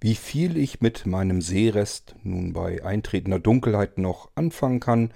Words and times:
Wie 0.00 0.14
viel 0.14 0.56
ich 0.56 0.80
mit 0.80 1.06
meinem 1.06 1.40
Seerest 1.40 2.14
nun 2.22 2.52
bei 2.52 2.84
eintretender 2.84 3.40
Dunkelheit 3.40 3.98
noch 3.98 4.30
anfangen 4.36 4.78
kann, 4.78 5.10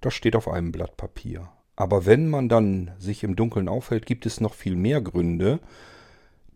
das 0.00 0.14
steht 0.14 0.34
auf 0.34 0.48
einem 0.48 0.72
Blatt 0.72 0.96
Papier. 0.96 1.48
Aber 1.76 2.06
wenn 2.06 2.28
man 2.28 2.48
dann 2.48 2.90
sich 2.98 3.22
im 3.22 3.36
Dunkeln 3.36 3.68
aufhält, 3.68 4.06
gibt 4.06 4.26
es 4.26 4.40
noch 4.40 4.54
viel 4.54 4.74
mehr 4.74 5.00
Gründe, 5.00 5.60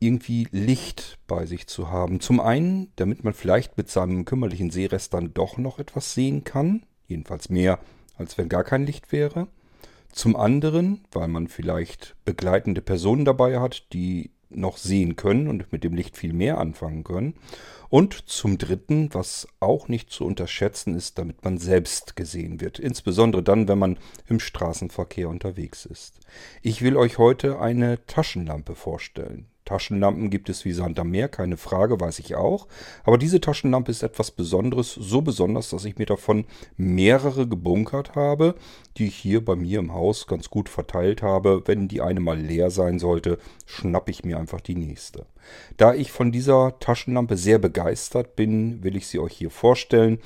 irgendwie 0.00 0.48
Licht 0.50 1.18
bei 1.28 1.46
sich 1.46 1.68
zu 1.68 1.88
haben. 1.88 2.18
Zum 2.18 2.40
einen, 2.40 2.90
damit 2.96 3.22
man 3.22 3.32
vielleicht 3.32 3.76
mit 3.76 3.88
seinem 3.88 4.24
kümmerlichen 4.24 4.70
Seerest 4.70 5.14
dann 5.14 5.32
doch 5.32 5.58
noch 5.58 5.78
etwas 5.78 6.14
sehen 6.14 6.42
kann, 6.42 6.82
jedenfalls 7.06 7.48
mehr, 7.48 7.78
als 8.16 8.36
wenn 8.36 8.48
gar 8.48 8.64
kein 8.64 8.84
Licht 8.84 9.12
wäre. 9.12 9.46
Zum 10.10 10.34
anderen, 10.34 11.04
weil 11.12 11.28
man 11.28 11.46
vielleicht 11.46 12.16
begleitende 12.24 12.82
Personen 12.82 13.24
dabei 13.24 13.60
hat, 13.60 13.92
die 13.92 14.31
noch 14.56 14.76
sehen 14.76 15.16
können 15.16 15.48
und 15.48 15.72
mit 15.72 15.84
dem 15.84 15.94
Licht 15.94 16.16
viel 16.16 16.32
mehr 16.32 16.58
anfangen 16.58 17.04
können. 17.04 17.34
Und 17.88 18.14
zum 18.26 18.56
Dritten, 18.56 19.10
was 19.12 19.46
auch 19.60 19.88
nicht 19.88 20.10
zu 20.10 20.24
unterschätzen 20.24 20.94
ist, 20.94 21.18
damit 21.18 21.44
man 21.44 21.58
selbst 21.58 22.16
gesehen 22.16 22.60
wird. 22.60 22.78
Insbesondere 22.78 23.42
dann, 23.42 23.68
wenn 23.68 23.78
man 23.78 23.98
im 24.26 24.40
Straßenverkehr 24.40 25.28
unterwegs 25.28 25.84
ist. 25.84 26.20
Ich 26.62 26.80
will 26.80 26.96
euch 26.96 27.18
heute 27.18 27.60
eine 27.60 28.04
Taschenlampe 28.06 28.74
vorstellen. 28.74 29.51
Taschenlampen 29.64 30.30
gibt 30.30 30.48
es 30.48 30.64
wie 30.64 30.72
Sand 30.72 30.98
am 30.98 31.10
Meer, 31.10 31.28
keine 31.28 31.56
Frage, 31.56 32.00
weiß 32.00 32.18
ich 32.18 32.34
auch. 32.34 32.66
Aber 33.04 33.18
diese 33.18 33.40
Taschenlampe 33.40 33.90
ist 33.90 34.02
etwas 34.02 34.30
Besonderes, 34.30 34.92
so 34.92 35.22
besonders, 35.22 35.70
dass 35.70 35.84
ich 35.84 35.98
mir 35.98 36.06
davon 36.06 36.46
mehrere 36.76 37.46
gebunkert 37.46 38.14
habe, 38.14 38.56
die 38.96 39.06
ich 39.06 39.16
hier 39.16 39.44
bei 39.44 39.54
mir 39.54 39.78
im 39.78 39.94
Haus 39.94 40.26
ganz 40.26 40.50
gut 40.50 40.68
verteilt 40.68 41.22
habe. 41.22 41.62
Wenn 41.66 41.88
die 41.88 42.00
eine 42.00 42.20
mal 42.20 42.38
leer 42.38 42.70
sein 42.70 42.98
sollte, 42.98 43.38
schnappe 43.66 44.10
ich 44.10 44.24
mir 44.24 44.38
einfach 44.38 44.60
die 44.60 44.74
nächste. 44.76 45.26
Da 45.76 45.94
ich 45.94 46.12
von 46.12 46.32
dieser 46.32 46.78
Taschenlampe 46.78 47.36
sehr 47.36 47.58
begeistert 47.58 48.36
bin, 48.36 48.82
will 48.82 48.96
ich 48.96 49.06
sie 49.06 49.18
euch 49.18 49.34
hier 49.34 49.50
vorstellen. 49.50 50.18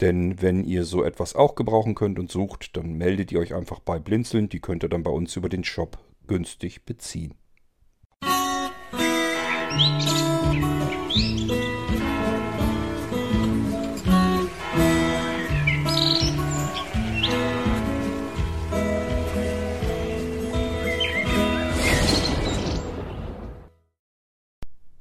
Denn 0.00 0.40
wenn 0.40 0.64
ihr 0.64 0.84
so 0.84 1.02
etwas 1.02 1.34
auch 1.34 1.54
gebrauchen 1.56 1.94
könnt 1.94 2.18
und 2.18 2.30
sucht, 2.30 2.76
dann 2.76 2.94
meldet 2.94 3.32
ihr 3.32 3.40
euch 3.40 3.54
einfach 3.54 3.80
bei 3.80 3.98
Blinzeln. 3.98 4.48
Die 4.48 4.60
könnt 4.60 4.84
ihr 4.84 4.88
dann 4.88 5.02
bei 5.02 5.10
uns 5.10 5.34
über 5.36 5.48
den 5.48 5.64
Shop 5.64 5.98
günstig 6.26 6.84
beziehen. 6.84 7.34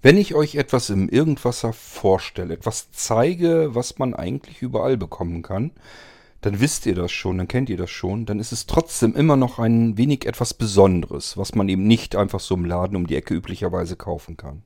Wenn 0.08 0.18
ich 0.18 0.36
euch 0.36 0.56
etwas 0.56 0.90
im 0.90 1.10
Irgendwasser 1.10 1.74
vorstelle, 1.74 2.54
etwas 2.54 2.92
zeige, 2.92 3.76
was 3.76 4.00
man 4.00 4.14
eigentlich 4.14 4.62
überall 4.62 4.96
bekommen 4.96 5.42
kann, 5.42 5.72
dann 6.40 6.62
wisst 6.62 6.86
ihr 6.86 6.96
das 6.96 7.12
schon, 7.12 7.38
dann 7.38 7.50
kennt 7.50 7.70
ihr 7.70 7.76
das 7.76 7.90
schon, 7.90 8.26
dann 8.26 8.40
ist 8.40 8.54
es 8.54 8.68
trotzdem 8.68 9.16
immer 9.16 9.36
noch 9.36 9.60
ein 9.60 9.98
wenig 9.98 10.26
etwas 10.26 10.54
Besonderes, 10.54 11.36
was 11.36 11.56
man 11.56 11.68
eben 11.68 11.88
nicht 11.88 12.16
einfach 12.16 12.40
so 12.40 12.56
im 12.56 12.64
Laden 12.64 12.96
um 12.96 13.06
die 13.06 13.18
Ecke 13.18 13.34
üblicherweise 13.34 13.98
kaufen 13.98 14.38
kann. 14.38 14.64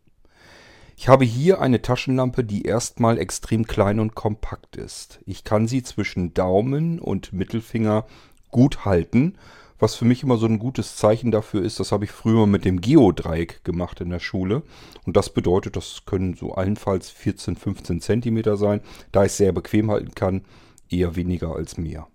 Ich 1.01 1.07
habe 1.07 1.25
hier 1.25 1.59
eine 1.59 1.81
Taschenlampe, 1.81 2.43
die 2.43 2.61
erstmal 2.61 3.17
extrem 3.17 3.65
klein 3.65 3.99
und 3.99 4.13
kompakt 4.13 4.75
ist. 4.75 5.19
Ich 5.25 5.43
kann 5.43 5.67
sie 5.67 5.81
zwischen 5.81 6.35
Daumen 6.35 6.99
und 6.99 7.33
Mittelfinger 7.33 8.05
gut 8.51 8.85
halten, 8.85 9.35
was 9.79 9.95
für 9.95 10.05
mich 10.05 10.21
immer 10.21 10.37
so 10.37 10.45
ein 10.45 10.59
gutes 10.59 10.97
Zeichen 10.97 11.31
dafür 11.31 11.63
ist, 11.63 11.79
das 11.79 11.91
habe 11.91 12.05
ich 12.05 12.11
früher 12.11 12.45
mit 12.45 12.65
dem 12.65 12.81
Geodreieck 12.81 13.63
gemacht 13.63 13.99
in 13.99 14.11
der 14.11 14.19
Schule. 14.19 14.61
Und 15.03 15.17
das 15.17 15.33
bedeutet, 15.33 15.75
das 15.75 16.03
können 16.05 16.35
so 16.35 16.53
allenfalls 16.53 17.09
14, 17.09 17.55
15 17.55 17.99
Zentimeter 17.99 18.55
sein. 18.55 18.81
Da 19.11 19.25
ich 19.25 19.31
sehr 19.31 19.53
bequem 19.53 19.89
halten 19.89 20.13
kann, 20.13 20.45
eher 20.87 21.15
weniger 21.15 21.55
als 21.55 21.79
mehr. 21.79 22.09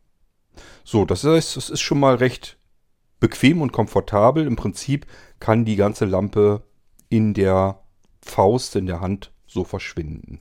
So, 0.85 1.05
das 1.05 1.25
heißt, 1.25 1.57
es 1.57 1.71
ist 1.71 1.81
schon 1.81 1.99
mal 1.99 2.15
recht 2.15 2.57
bequem 3.19 3.63
und 3.63 3.73
komfortabel. 3.73 4.47
Im 4.47 4.55
Prinzip 4.55 5.07
kann 5.41 5.65
die 5.65 5.75
ganze 5.75 6.05
Lampe 6.05 6.63
in 7.09 7.35
der 7.35 7.81
Faust 8.27 8.77
in 8.77 8.87
der 8.87 9.01
Hand 9.01 9.33
so 9.47 9.65
verschwinden. 9.65 10.41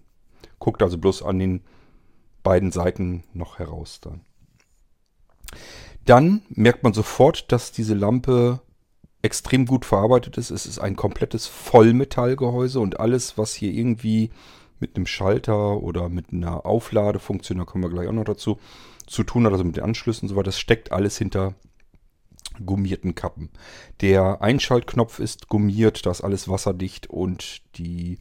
Guckt 0.59 0.81
also 0.81 0.97
bloß 0.97 1.23
an 1.23 1.40
den 1.40 1.62
beiden 2.44 2.72
Seiten 2.72 3.23
noch 3.34 3.59
heraus 3.59 4.00
dann. 4.01 4.22
Dann 6.06 6.44
merkt 6.50 6.84
man 6.84 6.94
sofort, 6.94 7.51
dass 7.51 7.72
diese 7.72 7.96
Lampe 7.96 8.62
extrem 9.22 9.66
gut 9.66 9.85
verarbeitet 9.85 10.38
ist. 10.38 10.51
Es 10.51 10.66
ist 10.66 10.79
ein 10.79 10.96
komplettes 10.96 11.47
Vollmetallgehäuse 11.47 12.79
und 12.79 13.00
alles, 13.00 13.38
was 13.38 13.56
hier 13.56 13.72
irgendwie 13.72 14.29
mit 14.79 14.96
einem 14.96 15.07
Schalter 15.07 15.81
oder 15.81 16.09
mit 16.09 16.31
einer 16.31 16.66
Aufladefunktion, 16.66 17.57
da 17.57 17.66
kommen 17.66 17.84
wir 17.84 17.90
gleich 17.90 18.07
auch 18.07 18.13
noch 18.13 18.23
dazu, 18.23 18.59
zu 19.07 19.23
tun 19.23 19.46
hat, 19.46 19.52
also 19.52 19.63
mit 19.63 19.78
den 19.78 19.84
Anschlüssen 19.84 20.25
und 20.25 20.29
so 20.29 20.35
weiter, 20.35 20.46
das 20.46 20.59
steckt 20.59 20.91
alles 20.91 21.17
hinter 21.17 21.56
gummierten 22.63 23.16
Kappen. 23.16 23.49
Der 24.01 24.41
Einschaltknopf 24.41 25.19
ist 25.19 25.47
gummiert, 25.49 26.05
da 26.05 26.11
ist 26.11 26.21
alles 26.21 26.47
wasserdicht 26.47 27.07
und 27.07 27.61
die, 27.77 28.17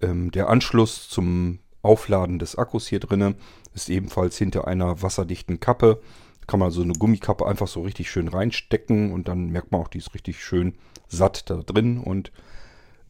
ähm, 0.00 0.30
der 0.30 0.48
Anschluss 0.48 1.08
zum 1.08 1.58
Aufladen 1.82 2.38
des 2.38 2.56
Akkus 2.56 2.86
hier 2.86 3.00
drinne 3.00 3.34
ist 3.74 3.88
ebenfalls 3.88 4.36
hinter 4.38 4.66
einer 4.66 5.02
wasserdichten 5.02 5.60
Kappe. 5.60 6.00
Kann 6.46 6.60
man 6.60 6.70
so 6.70 6.82
eine 6.82 6.92
Gummikappe 6.92 7.46
einfach 7.46 7.68
so 7.68 7.82
richtig 7.82 8.10
schön 8.10 8.28
reinstecken 8.28 9.12
und 9.12 9.28
dann 9.28 9.50
merkt 9.50 9.72
man 9.72 9.80
auch, 9.80 9.88
die 9.88 9.98
ist 9.98 10.14
richtig 10.14 10.42
schön 10.42 10.74
satt 11.08 11.50
da 11.50 11.56
drin 11.56 11.98
und 11.98 12.32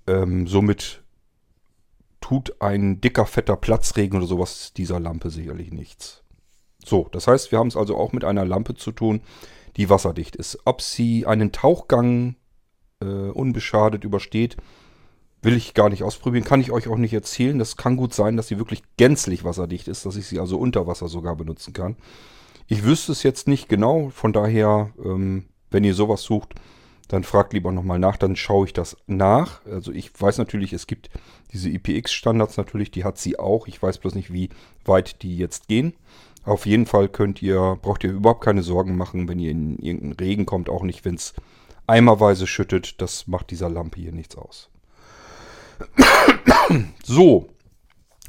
ähm, 0.06 0.47
somit 0.47 1.03
tut 2.21 2.61
ein 2.61 3.00
dicker, 3.00 3.27
fetter 3.27 3.56
Platzregen 3.56 4.19
oder 4.19 4.27
sowas 4.27 4.73
dieser 4.77 5.00
Lampe 5.00 5.31
sicherlich 5.31 5.73
nichts. 5.73 6.23
So, 6.84 7.09
das 7.12 7.27
heißt, 7.27 7.53
wir 7.53 7.59
haben 7.59 7.69
es 7.69 7.77
also 7.77 7.97
auch 7.97 8.12
mit 8.12 8.25
einer 8.25 8.44
Lampe 8.44 8.75
zu 8.75 8.93
tun, 8.93 9.23
die 9.77 9.91
wasserdicht 9.91 10.37
ist. 10.37 10.59
Ob 10.65 10.83
sie 10.83 11.27
einen 11.27 11.53
Tauchgang 11.53 12.37
äh, 13.00 13.05
unbeschadet 13.05 14.05
übersteht, 14.05 14.56
will 15.43 15.56
ich 15.56 15.75
gar 15.75 15.88
nicht 15.88 16.03
ausprobieren. 16.03 16.44
Kann 16.44 16.60
ich 16.60 16.71
euch 16.71 16.88
auch 16.88 16.97
nicht 16.97 17.12
erzählen. 17.12 17.59
Das 17.59 17.77
kann 17.77 17.97
gut 17.97 18.15
sein, 18.15 18.37
dass 18.37 18.49
sie 18.49 18.59
wirklich 18.59 18.82
gänzlich 18.97 19.44
wasserdicht 19.44 19.88
ist, 19.88 20.06
dass 20.06 20.16
ich 20.16 20.27
sie 20.27 20.38
also 20.38 20.59
unter 20.59 20.87
Wasser 20.87 21.09
sogar 21.09 21.37
benutzen 21.37 21.72
kann. 21.72 21.97
Ich 22.69 22.84
wüsste 22.84 23.12
es 23.12 23.22
jetzt 23.22 23.49
nicht 23.49 23.69
genau. 23.69 24.11
Von 24.11 24.32
daher, 24.32 24.91
ähm, 25.05 25.47
wenn 25.71 25.84
ihr 25.84 25.94
sowas 25.94 26.22
sucht, 26.22 26.55
dann 27.09 27.25
fragt 27.25 27.53
lieber 27.53 27.73
nochmal 27.73 27.99
nach, 27.99 28.17
dann 28.17 28.37
schaue 28.37 28.67
ich 28.67 28.73
das 28.73 28.97
nach. 29.07 29.65
Also 29.67 29.93
ich 29.93 30.11
weiß 30.19 30.39
natürlich, 30.39 30.73
es 30.73 30.87
gibt 30.87 31.11
diese 31.53 31.69
IPX-Standards 31.69 32.57
natürlich, 32.57 32.91
die 32.91 33.05
hat 33.05 33.19
sie 33.19 33.39
auch. 33.39 33.67
Ich 33.67 33.83
weiß 33.83 33.99
bloß 33.99 34.15
nicht, 34.15 34.33
wie 34.33 34.49
weit 34.85 35.23
die 35.23 35.37
jetzt 35.37 35.69
gehen. 35.69 35.95
Auf 36.45 36.67
jeden 36.67 36.87
Fall 36.87 37.09
könnt 37.09 37.43
ihr, 37.43 37.79
braucht 37.81 38.03
ihr 38.05 38.12
überhaupt 38.12 38.43
keine 38.43 38.62
Sorgen 38.62 38.97
machen, 38.97 39.29
wenn 39.29 39.39
ihr 39.39 39.51
in 39.51 39.79
irgendeinen 39.79 40.15
Regen 40.15 40.47
kommt, 40.47 40.69
auch 40.69 40.83
nicht, 40.83 41.05
wenn 41.05 41.15
es 41.15 41.35
eimerweise 41.87 42.47
schüttet. 42.47 43.01
Das 43.01 43.27
macht 43.27 43.51
dieser 43.51 43.69
Lampe 43.69 44.01
hier 44.01 44.12
nichts 44.12 44.37
aus. 44.37 44.71
so, 47.05 47.49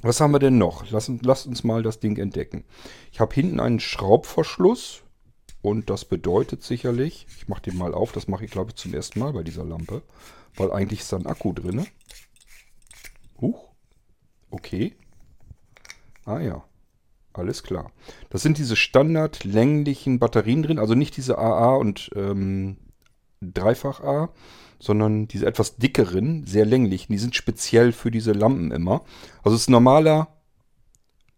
was 0.01 0.19
haben 0.19 0.31
wir 0.31 0.39
denn 0.39 0.57
noch? 0.57 0.89
Lasst, 0.91 1.09
lasst 1.21 1.47
uns 1.47 1.63
mal 1.63 1.81
das 1.81 1.99
Ding 1.99 2.17
entdecken. 2.17 2.65
Ich 3.11 3.19
habe 3.19 3.33
hinten 3.33 3.59
einen 3.59 3.79
Schraubverschluss 3.79 5.01
und 5.63 5.89
das 5.89 6.05
bedeutet 6.05 6.61
sicherlich, 6.61 7.25
ich 7.37 7.47
mache 7.47 7.63
den 7.63 7.77
mal 7.77 7.95
auf, 7.95 8.11
das 8.11 8.27
mache 8.27 8.45
ich 8.45 8.51
glaube 8.51 8.69
ich 8.71 8.75
zum 8.75 8.93
ersten 8.93 9.19
Mal 9.19 9.33
bei 9.33 9.41
dieser 9.41 9.63
Lampe, 9.65 10.03
weil 10.55 10.71
eigentlich 10.71 10.99
ist 10.99 11.11
da 11.11 11.17
ein 11.17 11.25
Akku 11.25 11.53
drin. 11.53 11.87
Huch, 13.41 13.69
okay. 14.51 14.95
Ah 16.25 16.39
ja. 16.39 16.63
Alles 17.33 17.63
klar. 17.63 17.91
Das 18.29 18.43
sind 18.43 18.59
diese 18.59 18.75
standardlänglichen 18.75 20.19
Batterien 20.19 20.61
drin, 20.61 20.77
also 20.77 20.93
nicht 20.93 21.17
diese 21.17 21.39
AA 21.39 21.75
und 21.75 22.11
ähm, 22.15 22.77
Dreifach 23.41 24.01
A, 24.01 24.29
sondern 24.79 25.27
diese 25.27 25.47
etwas 25.47 25.77
dickeren, 25.77 26.45
sehr 26.45 26.65
länglichen. 26.65 27.11
Die 27.11 27.17
sind 27.17 27.35
speziell 27.35 27.91
für 27.91 28.11
diese 28.11 28.33
Lampen 28.33 28.71
immer. 28.71 29.03
Also 29.43 29.55
es 29.55 29.63
ist 29.63 29.69
normaler, 29.69 30.27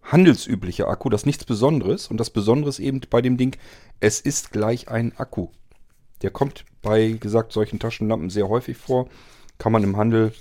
handelsüblicher 0.06 0.88
Akku, 0.88 1.10
das 1.10 1.22
ist 1.22 1.26
nichts 1.26 1.46
Besonderes. 1.46 2.08
Und 2.08 2.18
das 2.18 2.30
Besondere 2.30 2.70
ist 2.70 2.80
eben 2.80 3.02
bei 3.10 3.22
dem 3.22 3.38
Ding, 3.38 3.56
es 4.00 4.22
ist 4.22 4.52
gleich 4.52 4.88
ein 4.88 5.18
Akku. 5.18 5.50
Der 6.22 6.32
kommt 6.32 6.66
bei, 6.82 7.12
gesagt, 7.12 7.52
solchen 7.52 7.80
Taschenlampen 7.80 8.30
sehr 8.30 8.48
häufig 8.48 8.78
vor. 8.78 9.08
Kann 9.58 9.72
man 9.72 9.84
im 9.84 9.98
Handel 9.98 10.34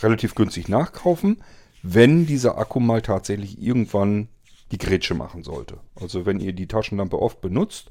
relativ 0.00 0.34
günstig 0.34 0.68
nachkaufen, 0.68 1.42
wenn 1.82 2.26
dieser 2.26 2.58
Akku 2.58 2.80
mal 2.80 3.02
tatsächlich 3.02 3.60
irgendwann 3.60 4.28
die 4.70 4.78
Grätsche 4.78 5.14
machen 5.14 5.42
sollte. 5.42 5.78
Also 5.94 6.26
wenn 6.26 6.40
ihr 6.40 6.52
die 6.52 6.66
Taschenlampe 6.66 7.20
oft 7.20 7.40
benutzt 7.40 7.88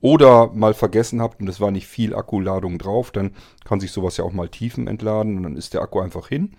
oder 0.00 0.52
mal 0.52 0.74
vergessen 0.74 1.22
habt 1.22 1.40
und 1.40 1.48
es 1.48 1.60
war 1.60 1.70
nicht 1.70 1.86
viel 1.86 2.14
Akkuladung 2.14 2.78
drauf, 2.78 3.10
dann 3.10 3.32
kann 3.64 3.80
sich 3.80 3.92
sowas 3.92 4.16
ja 4.16 4.24
auch 4.24 4.32
mal 4.32 4.48
Tiefen 4.48 4.88
entladen 4.88 5.36
und 5.36 5.42
dann 5.44 5.56
ist 5.56 5.74
der 5.74 5.82
Akku 5.82 6.00
einfach 6.00 6.28
hin. 6.28 6.56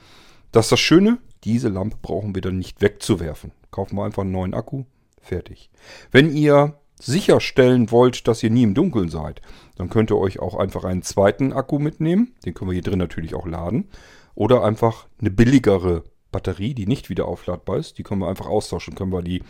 Das 0.52 0.68
ist 0.68 0.72
das 0.72 0.80
Schöne, 0.80 1.20
diese 1.44 1.70
Lampe 1.70 1.98
brauchen 2.02 2.34
wir 2.34 2.42
dann 2.42 2.58
nicht 2.58 2.82
wegzuwerfen. 2.82 3.52
Kaufen 3.72 3.96
wir 3.98 4.06
einfach 4.06 4.24
einen 4.24 4.32
neuen 4.32 4.54
Akku, 4.54 4.84
fertig. 5.22 5.70
Wenn 6.12 6.32
ihr 6.36 6.80
sicherstellen 7.00 7.92
wollt, 7.92 8.28
dass 8.28 8.42
ihr 8.44 8.50
nie 8.50 8.64
im 8.64 8.74
Dunkeln 8.74 9.10
seid, 9.10 9.42
dann 9.76 9.90
könnt 9.90 10.12
ihr 10.12 10.18
euch 10.18 10.40
auch 10.40 10.56
einfach 10.56 10.84
einen 10.84 11.04
zweiten 11.04 11.54
Akku 11.54 11.80
mitnehmen. 11.80 12.34
Den 12.46 12.54
können 12.54 12.72
wir 12.72 12.74
hier 12.74 12.84
drin 12.84 13.00
natürlich 13.00 13.36
auch 13.36 13.46
laden. 13.46 13.90
Oder 14.36 14.64
einfach 14.64 15.08
eine 15.20 15.32
billigere 15.32 16.04
Batterie, 16.32 16.74
die 16.74 16.88
nicht 16.88 17.10
wieder 17.10 17.28
aufladbar 17.28 17.78
ist. 17.78 17.98
Die 17.98 18.04
können 18.04 18.22
wir 18.22 18.30
einfach 18.30 18.48
austauschen. 18.48 18.96
Können 18.96 19.12
wir 19.12 19.22
die 19.22 19.44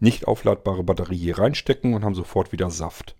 nicht 0.00 0.26
aufladbare 0.26 0.82
Batterie 0.82 1.16
hier 1.16 1.38
reinstecken 1.38 1.94
und 1.94 2.04
haben 2.04 2.14
sofort 2.14 2.52
wieder 2.52 2.70
Saft. 2.70 3.16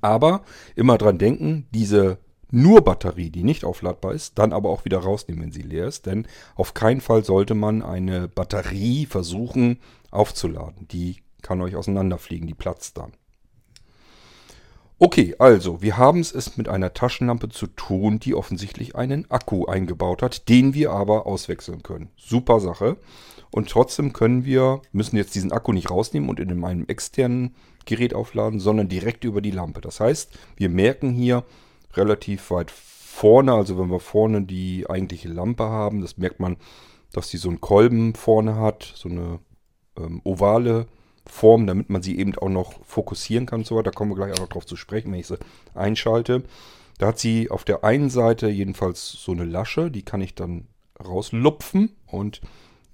Aber 0.00 0.42
immer 0.76 0.98
dran 0.98 1.18
denken, 1.18 1.66
diese 1.72 2.18
nur 2.50 2.82
Batterie, 2.82 3.30
die 3.30 3.44
nicht 3.44 3.64
aufladbar 3.64 4.14
ist, 4.14 4.38
dann 4.38 4.52
aber 4.52 4.70
auch 4.70 4.84
wieder 4.84 4.98
rausnehmen, 4.98 5.44
wenn 5.44 5.52
sie 5.52 5.62
leer 5.62 5.86
ist. 5.86 6.06
Denn 6.06 6.26
auf 6.54 6.74
keinen 6.74 7.00
Fall 7.00 7.24
sollte 7.24 7.54
man 7.54 7.82
eine 7.82 8.28
Batterie 8.28 9.06
versuchen 9.06 9.78
aufzuladen. 10.10 10.88
Die 10.88 11.16
kann 11.42 11.60
euch 11.60 11.76
auseinanderfliegen, 11.76 12.46
die 12.46 12.54
platzt 12.54 12.96
dann. 12.96 13.12
Okay, 15.00 15.36
also, 15.38 15.80
wir 15.80 15.96
haben 15.96 16.20
es 16.20 16.56
mit 16.56 16.68
einer 16.68 16.92
Taschenlampe 16.92 17.50
zu 17.50 17.68
tun, 17.68 18.18
die 18.18 18.34
offensichtlich 18.34 18.96
einen 18.96 19.30
Akku 19.30 19.66
eingebaut 19.66 20.22
hat, 20.22 20.48
den 20.48 20.74
wir 20.74 20.90
aber 20.90 21.24
auswechseln 21.24 21.84
können. 21.84 22.10
Super 22.16 22.58
Sache. 22.58 22.96
Und 23.52 23.70
trotzdem 23.70 24.12
können 24.12 24.44
wir, 24.44 24.82
müssen 24.90 25.16
jetzt 25.16 25.36
diesen 25.36 25.52
Akku 25.52 25.72
nicht 25.72 25.90
rausnehmen 25.90 26.28
und 26.28 26.40
in 26.40 26.64
einem 26.64 26.86
externen 26.86 27.54
Gerät 27.84 28.12
aufladen, 28.12 28.58
sondern 28.58 28.88
direkt 28.88 29.22
über 29.22 29.40
die 29.40 29.52
Lampe. 29.52 29.80
Das 29.80 30.00
heißt, 30.00 30.36
wir 30.56 30.68
merken 30.68 31.12
hier 31.12 31.44
relativ 31.94 32.50
weit 32.50 32.70
vorne, 32.70 33.52
also 33.52 33.78
wenn 33.78 33.90
wir 33.90 34.00
vorne 34.00 34.42
die 34.42 34.86
eigentliche 34.88 35.28
Lampe 35.28 35.64
haben, 35.64 36.00
das 36.00 36.18
merkt 36.18 36.40
man, 36.40 36.56
dass 37.12 37.30
die 37.30 37.36
so 37.36 37.48
einen 37.48 37.60
Kolben 37.60 38.14
vorne 38.14 38.56
hat, 38.56 38.92
so 38.94 39.08
eine 39.08 39.40
ähm, 39.96 40.20
ovale 40.24 40.86
Form, 41.26 41.66
damit 41.66 41.90
man 41.90 42.02
sie 42.02 42.18
eben 42.18 42.34
auch 42.36 42.48
noch 42.48 42.84
fokussieren 42.84 43.46
kann 43.46 43.60
und 43.60 43.66
so 43.66 43.76
weiter. 43.76 43.90
Da 43.90 43.96
kommen 43.96 44.12
wir 44.12 44.16
gleich 44.16 44.32
auch 44.32 44.40
noch 44.40 44.48
drauf 44.48 44.66
zu 44.66 44.76
sprechen, 44.76 45.12
wenn 45.12 45.20
ich 45.20 45.26
sie 45.26 45.38
einschalte. 45.74 46.44
Da 46.98 47.08
hat 47.08 47.18
sie 47.18 47.50
auf 47.50 47.64
der 47.64 47.84
einen 47.84 48.10
Seite 48.10 48.48
jedenfalls 48.48 49.12
so 49.12 49.32
eine 49.32 49.44
Lasche, 49.44 49.90
die 49.90 50.02
kann 50.02 50.20
ich 50.20 50.34
dann 50.34 50.68
rauslupfen 51.02 51.96
und 52.06 52.42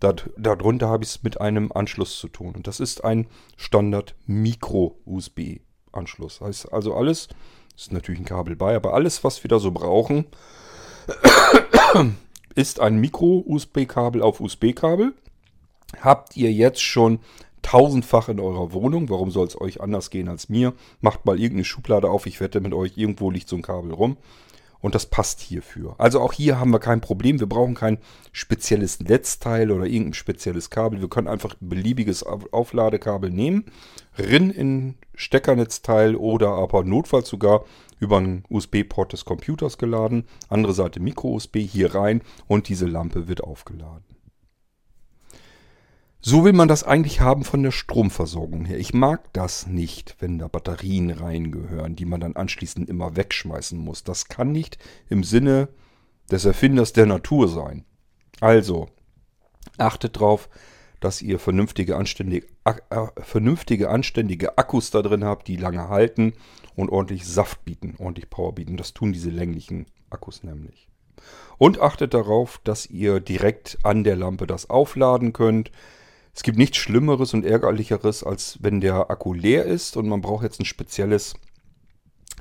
darunter 0.00 0.88
habe 0.88 1.04
ich 1.04 1.10
es 1.10 1.22
mit 1.22 1.40
einem 1.40 1.70
Anschluss 1.72 2.18
zu 2.18 2.28
tun. 2.28 2.54
Und 2.54 2.66
das 2.66 2.80
ist 2.80 3.04
ein 3.04 3.26
Standard 3.56 4.14
Micro-USB-Anschluss. 4.26 6.42
Heißt 6.42 6.70
also 6.72 6.94
alles, 6.94 7.28
ist 7.76 7.92
natürlich 7.92 8.20
ein 8.20 8.26
Kabel 8.26 8.56
bei, 8.56 8.76
aber 8.76 8.94
alles, 8.94 9.24
was 9.24 9.42
wir 9.42 9.48
da 9.48 9.58
so 9.58 9.70
brauchen, 9.70 10.26
ist 12.54 12.80
ein 12.80 12.98
Micro-USB-Kabel 12.98 14.22
auf 14.22 14.40
USB-Kabel. 14.40 15.12
Habt 16.00 16.36
ihr 16.36 16.52
jetzt 16.52 16.82
schon 16.82 17.20
tausendfach 17.62 18.28
in 18.28 18.40
eurer 18.40 18.72
Wohnung. 18.72 19.08
Warum 19.08 19.30
soll 19.30 19.46
es 19.46 19.60
euch 19.60 19.80
anders 19.80 20.10
gehen 20.10 20.28
als 20.28 20.48
mir? 20.48 20.74
Macht 21.00 21.24
mal 21.24 21.38
irgendeine 21.38 21.64
Schublade 21.64 22.08
auf. 22.10 22.26
Ich 22.26 22.40
wette 22.40 22.60
mit 22.60 22.74
euch, 22.74 22.92
irgendwo 22.96 23.30
liegt 23.30 23.48
so 23.48 23.56
ein 23.56 23.62
Kabel 23.62 23.92
rum. 23.92 24.16
Und 24.84 24.94
das 24.94 25.06
passt 25.06 25.40
hierfür. 25.40 25.94
Also 25.96 26.20
auch 26.20 26.34
hier 26.34 26.60
haben 26.60 26.70
wir 26.70 26.78
kein 26.78 27.00
Problem. 27.00 27.40
Wir 27.40 27.46
brauchen 27.46 27.72
kein 27.72 27.96
spezielles 28.32 29.00
Netzteil 29.00 29.70
oder 29.70 29.86
irgendein 29.86 30.12
spezielles 30.12 30.68
Kabel. 30.68 31.00
Wir 31.00 31.08
können 31.08 31.26
einfach 31.26 31.54
ein 31.58 31.70
beliebiges 31.70 32.22
Aufladekabel 32.22 33.30
nehmen, 33.30 33.64
rin 34.18 34.50
in 34.50 34.96
Steckernetzteil 35.14 36.14
oder 36.16 36.50
aber 36.50 36.84
notfalls 36.84 37.30
sogar 37.30 37.64
über 37.98 38.18
einen 38.18 38.44
USB-Port 38.50 39.14
des 39.14 39.24
Computers 39.24 39.78
geladen. 39.78 40.26
Andere 40.50 40.74
Seite 40.74 41.00
Micro-USB 41.00 41.60
hier 41.60 41.94
rein 41.94 42.20
und 42.46 42.68
diese 42.68 42.84
Lampe 42.84 43.26
wird 43.26 43.42
aufgeladen. 43.42 44.13
So 46.26 46.42
will 46.42 46.54
man 46.54 46.68
das 46.68 46.84
eigentlich 46.84 47.20
haben 47.20 47.44
von 47.44 47.62
der 47.62 47.70
Stromversorgung 47.70 48.64
her. 48.64 48.78
Ich 48.78 48.94
mag 48.94 49.30
das 49.34 49.66
nicht, 49.66 50.16
wenn 50.20 50.38
da 50.38 50.48
Batterien 50.48 51.10
reingehören, 51.10 51.96
die 51.96 52.06
man 52.06 52.20
dann 52.20 52.34
anschließend 52.34 52.88
immer 52.88 53.14
wegschmeißen 53.14 53.78
muss. 53.78 54.04
Das 54.04 54.28
kann 54.28 54.50
nicht 54.50 54.78
im 55.10 55.22
Sinne 55.22 55.68
des 56.30 56.46
Erfinders 56.46 56.94
der 56.94 57.04
Natur 57.04 57.48
sein. 57.48 57.84
Also, 58.40 58.88
achtet 59.76 60.16
darauf, 60.16 60.48
dass 60.98 61.20
ihr 61.20 61.38
vernünftige 61.38 61.94
anständige, 61.94 62.46
äh, 62.64 62.72
vernünftige, 63.18 63.90
anständige 63.90 64.56
Akkus 64.56 64.90
da 64.90 65.02
drin 65.02 65.24
habt, 65.24 65.46
die 65.46 65.56
lange 65.56 65.90
halten 65.90 66.32
und 66.74 66.88
ordentlich 66.88 67.26
Saft 67.26 67.66
bieten, 67.66 67.96
ordentlich 67.98 68.30
Power 68.30 68.54
bieten. 68.54 68.78
Das 68.78 68.94
tun 68.94 69.12
diese 69.12 69.28
länglichen 69.28 69.84
Akkus 70.08 70.42
nämlich. 70.42 70.88
Und 71.58 71.80
achtet 71.80 72.14
darauf, 72.14 72.62
dass 72.64 72.86
ihr 72.86 73.20
direkt 73.20 73.76
an 73.82 74.04
der 74.04 74.16
Lampe 74.16 74.46
das 74.46 74.70
aufladen 74.70 75.34
könnt. 75.34 75.70
Es 76.34 76.42
gibt 76.42 76.58
nichts 76.58 76.78
Schlimmeres 76.78 77.32
und 77.32 77.44
Ärgerlicheres, 77.44 78.24
als 78.24 78.58
wenn 78.60 78.80
der 78.80 79.10
Akku 79.10 79.32
leer 79.32 79.64
ist 79.64 79.96
und 79.96 80.08
man 80.08 80.20
braucht 80.20 80.42
jetzt 80.42 80.60
ein 80.60 80.64
spezielles 80.64 81.34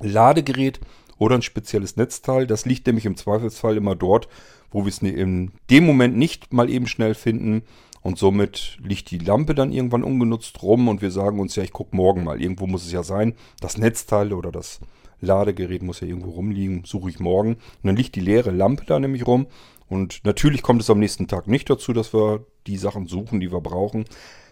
Ladegerät 0.00 0.80
oder 1.18 1.36
ein 1.36 1.42
spezielles 1.42 1.96
Netzteil. 1.96 2.46
Das 2.46 2.66
liegt 2.66 2.86
nämlich 2.86 3.06
im 3.06 3.16
Zweifelsfall 3.16 3.76
immer 3.76 3.94
dort, 3.94 4.28
wo 4.70 4.84
wir 4.84 4.88
es 4.88 4.98
in 4.98 5.52
dem 5.70 5.86
Moment 5.86 6.16
nicht 6.16 6.52
mal 6.52 6.68
eben 6.68 6.88
schnell 6.88 7.14
finden. 7.14 7.62
Und 8.02 8.18
somit 8.18 8.76
liegt 8.82 9.10
die 9.12 9.18
Lampe 9.18 9.54
dann 9.54 9.72
irgendwann 9.72 10.02
ungenutzt 10.02 10.62
rum 10.62 10.88
und 10.88 11.00
wir 11.00 11.10
sagen 11.10 11.40
uns 11.40 11.56
ja, 11.56 11.62
ich 11.62 11.72
gucke 11.72 11.96
morgen 11.96 12.24
mal. 12.24 12.42
Irgendwo 12.42 12.66
muss 12.66 12.84
es 12.84 12.92
ja 12.92 13.02
sein. 13.02 13.34
Das 13.60 13.78
Netzteil 13.78 14.32
oder 14.34 14.52
das 14.52 14.80
Ladegerät 15.20 15.82
muss 15.82 16.00
ja 16.00 16.08
irgendwo 16.08 16.32
rumliegen. 16.32 16.82
Suche 16.84 17.08
ich 17.08 17.20
morgen. 17.20 17.54
Und 17.54 17.84
dann 17.84 17.96
liegt 17.96 18.14
die 18.16 18.20
leere 18.20 18.50
Lampe 18.50 18.84
da 18.84 18.98
nämlich 18.98 19.26
rum. 19.26 19.46
Und 19.94 20.24
natürlich 20.24 20.62
kommt 20.62 20.82
es 20.82 20.90
am 20.90 20.98
nächsten 20.98 21.28
Tag 21.28 21.46
nicht 21.46 21.70
dazu, 21.70 21.92
dass 21.92 22.12
wir 22.12 22.44
die 22.66 22.78
Sachen 22.78 23.06
suchen, 23.06 23.38
die 23.38 23.52
wir 23.52 23.60
brauchen. 23.60 24.06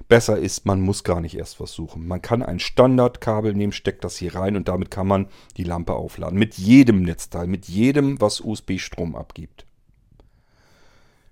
Besser 0.06 0.38
ist, 0.38 0.66
man 0.66 0.80
muss 0.80 1.02
gar 1.02 1.20
nicht 1.20 1.36
erst 1.36 1.58
was 1.58 1.72
suchen. 1.72 2.06
Man 2.06 2.22
kann 2.22 2.44
ein 2.44 2.60
Standardkabel 2.60 3.52
nehmen, 3.52 3.72
steckt 3.72 4.04
das 4.04 4.16
hier 4.16 4.36
rein 4.36 4.54
und 4.54 4.68
damit 4.68 4.92
kann 4.92 5.08
man 5.08 5.26
die 5.56 5.64
Lampe 5.64 5.94
aufladen. 5.94 6.38
Mit 6.38 6.54
jedem 6.54 7.02
Netzteil, 7.02 7.48
mit 7.48 7.66
jedem, 7.66 8.20
was 8.20 8.40
USB-Strom 8.40 9.16
abgibt. 9.16 9.66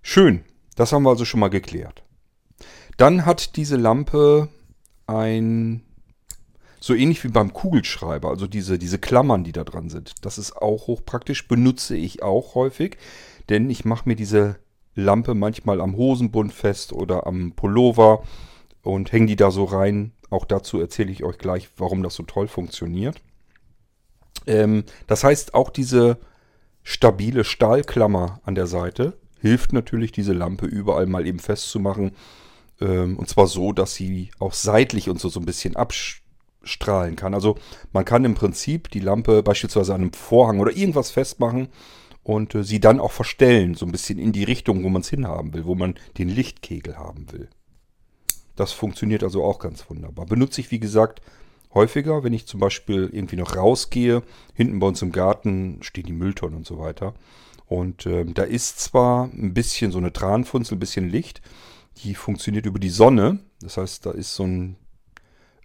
Schön, 0.02 0.44
das 0.74 0.92
haben 0.92 1.04
wir 1.04 1.10
also 1.10 1.24
schon 1.24 1.38
mal 1.38 1.48
geklärt. 1.48 2.02
Dann 2.96 3.24
hat 3.26 3.54
diese 3.54 3.76
Lampe 3.76 4.48
ein, 5.06 5.84
so 6.80 6.94
ähnlich 6.94 7.22
wie 7.22 7.28
beim 7.28 7.52
Kugelschreiber, 7.52 8.28
also 8.28 8.48
diese, 8.48 8.76
diese 8.76 8.98
Klammern, 8.98 9.44
die 9.44 9.52
da 9.52 9.62
dran 9.62 9.88
sind. 9.88 10.14
Das 10.22 10.36
ist 10.36 10.56
auch 10.56 10.88
hochpraktisch, 10.88 11.46
benutze 11.46 11.94
ich 11.94 12.24
auch 12.24 12.56
häufig, 12.56 12.96
denn 13.50 13.68
ich 13.68 13.84
mache 13.84 14.08
mir 14.08 14.16
diese 14.16 14.56
Lampe 14.94 15.34
manchmal 15.34 15.80
am 15.80 15.96
Hosenbund 15.96 16.52
fest 16.52 16.92
oder 16.92 17.26
am 17.26 17.52
Pullover 17.52 18.22
und 18.82 19.12
hänge 19.12 19.26
die 19.26 19.36
da 19.36 19.50
so 19.50 19.64
rein. 19.64 20.12
Auch 20.30 20.44
dazu 20.44 20.80
erzähle 20.80 21.10
ich 21.10 21.24
euch 21.24 21.38
gleich, 21.38 21.68
warum 21.76 22.02
das 22.02 22.14
so 22.14 22.22
toll 22.22 22.48
funktioniert. 22.48 23.20
Ähm, 24.46 24.84
das 25.06 25.24
heißt, 25.24 25.54
auch 25.54 25.70
diese 25.70 26.18
stabile 26.82 27.44
Stahlklammer 27.44 28.40
an 28.44 28.54
der 28.54 28.66
Seite 28.66 29.18
hilft 29.40 29.72
natürlich, 29.72 30.12
diese 30.12 30.32
Lampe 30.32 30.66
überall 30.66 31.06
mal 31.06 31.26
eben 31.26 31.40
festzumachen. 31.40 32.12
Ähm, 32.80 33.18
und 33.18 33.28
zwar 33.28 33.48
so, 33.48 33.72
dass 33.72 33.94
sie 33.94 34.30
auch 34.38 34.52
seitlich 34.52 35.08
und 35.08 35.20
so, 35.20 35.28
so 35.28 35.40
ein 35.40 35.46
bisschen 35.46 35.76
abstrahlen 35.76 37.16
kann. 37.16 37.34
Also 37.34 37.56
man 37.92 38.04
kann 38.04 38.24
im 38.24 38.34
Prinzip 38.34 38.90
die 38.90 39.00
Lampe 39.00 39.42
beispielsweise 39.42 39.94
an 39.94 40.02
einem 40.02 40.12
Vorhang 40.12 40.60
oder 40.60 40.76
irgendwas 40.76 41.10
festmachen 41.10 41.68
und 42.22 42.54
äh, 42.54 42.64
sie 42.64 42.80
dann 42.80 43.00
auch 43.00 43.12
verstellen, 43.12 43.74
so 43.74 43.86
ein 43.86 43.92
bisschen 43.92 44.18
in 44.18 44.32
die 44.32 44.44
Richtung, 44.44 44.84
wo 44.84 44.88
man 44.88 45.02
es 45.02 45.08
hinhaben 45.08 45.54
will, 45.54 45.64
wo 45.64 45.74
man 45.74 45.94
den 46.18 46.28
Lichtkegel 46.28 46.96
haben 46.96 47.30
will. 47.32 47.48
Das 48.56 48.72
funktioniert 48.72 49.22
also 49.22 49.42
auch 49.42 49.58
ganz 49.58 49.88
wunderbar. 49.88 50.26
Benutze 50.26 50.60
ich, 50.60 50.70
wie 50.70 50.80
gesagt, 50.80 51.22
häufiger, 51.72 52.24
wenn 52.24 52.32
ich 52.32 52.46
zum 52.46 52.60
Beispiel 52.60 53.08
irgendwie 53.12 53.36
noch 53.36 53.56
rausgehe. 53.56 54.22
Hinten 54.54 54.80
bei 54.80 54.86
uns 54.86 55.02
im 55.02 55.12
Garten 55.12 55.78
stehen 55.82 56.06
die 56.06 56.12
Mülltonnen 56.12 56.58
und 56.58 56.66
so 56.66 56.78
weiter. 56.78 57.14
Und 57.66 58.06
äh, 58.06 58.24
da 58.24 58.42
ist 58.42 58.80
zwar 58.80 59.24
ein 59.32 59.54
bisschen 59.54 59.92
so 59.92 59.98
eine 59.98 60.12
Tranfunzel, 60.12 60.76
ein 60.76 60.80
bisschen 60.80 61.08
Licht. 61.08 61.40
Die 61.98 62.14
funktioniert 62.14 62.66
über 62.66 62.78
die 62.78 62.90
Sonne. 62.90 63.38
Das 63.60 63.76
heißt, 63.76 64.04
da 64.06 64.10
ist 64.10 64.34
so 64.34 64.44
ein 64.44 64.76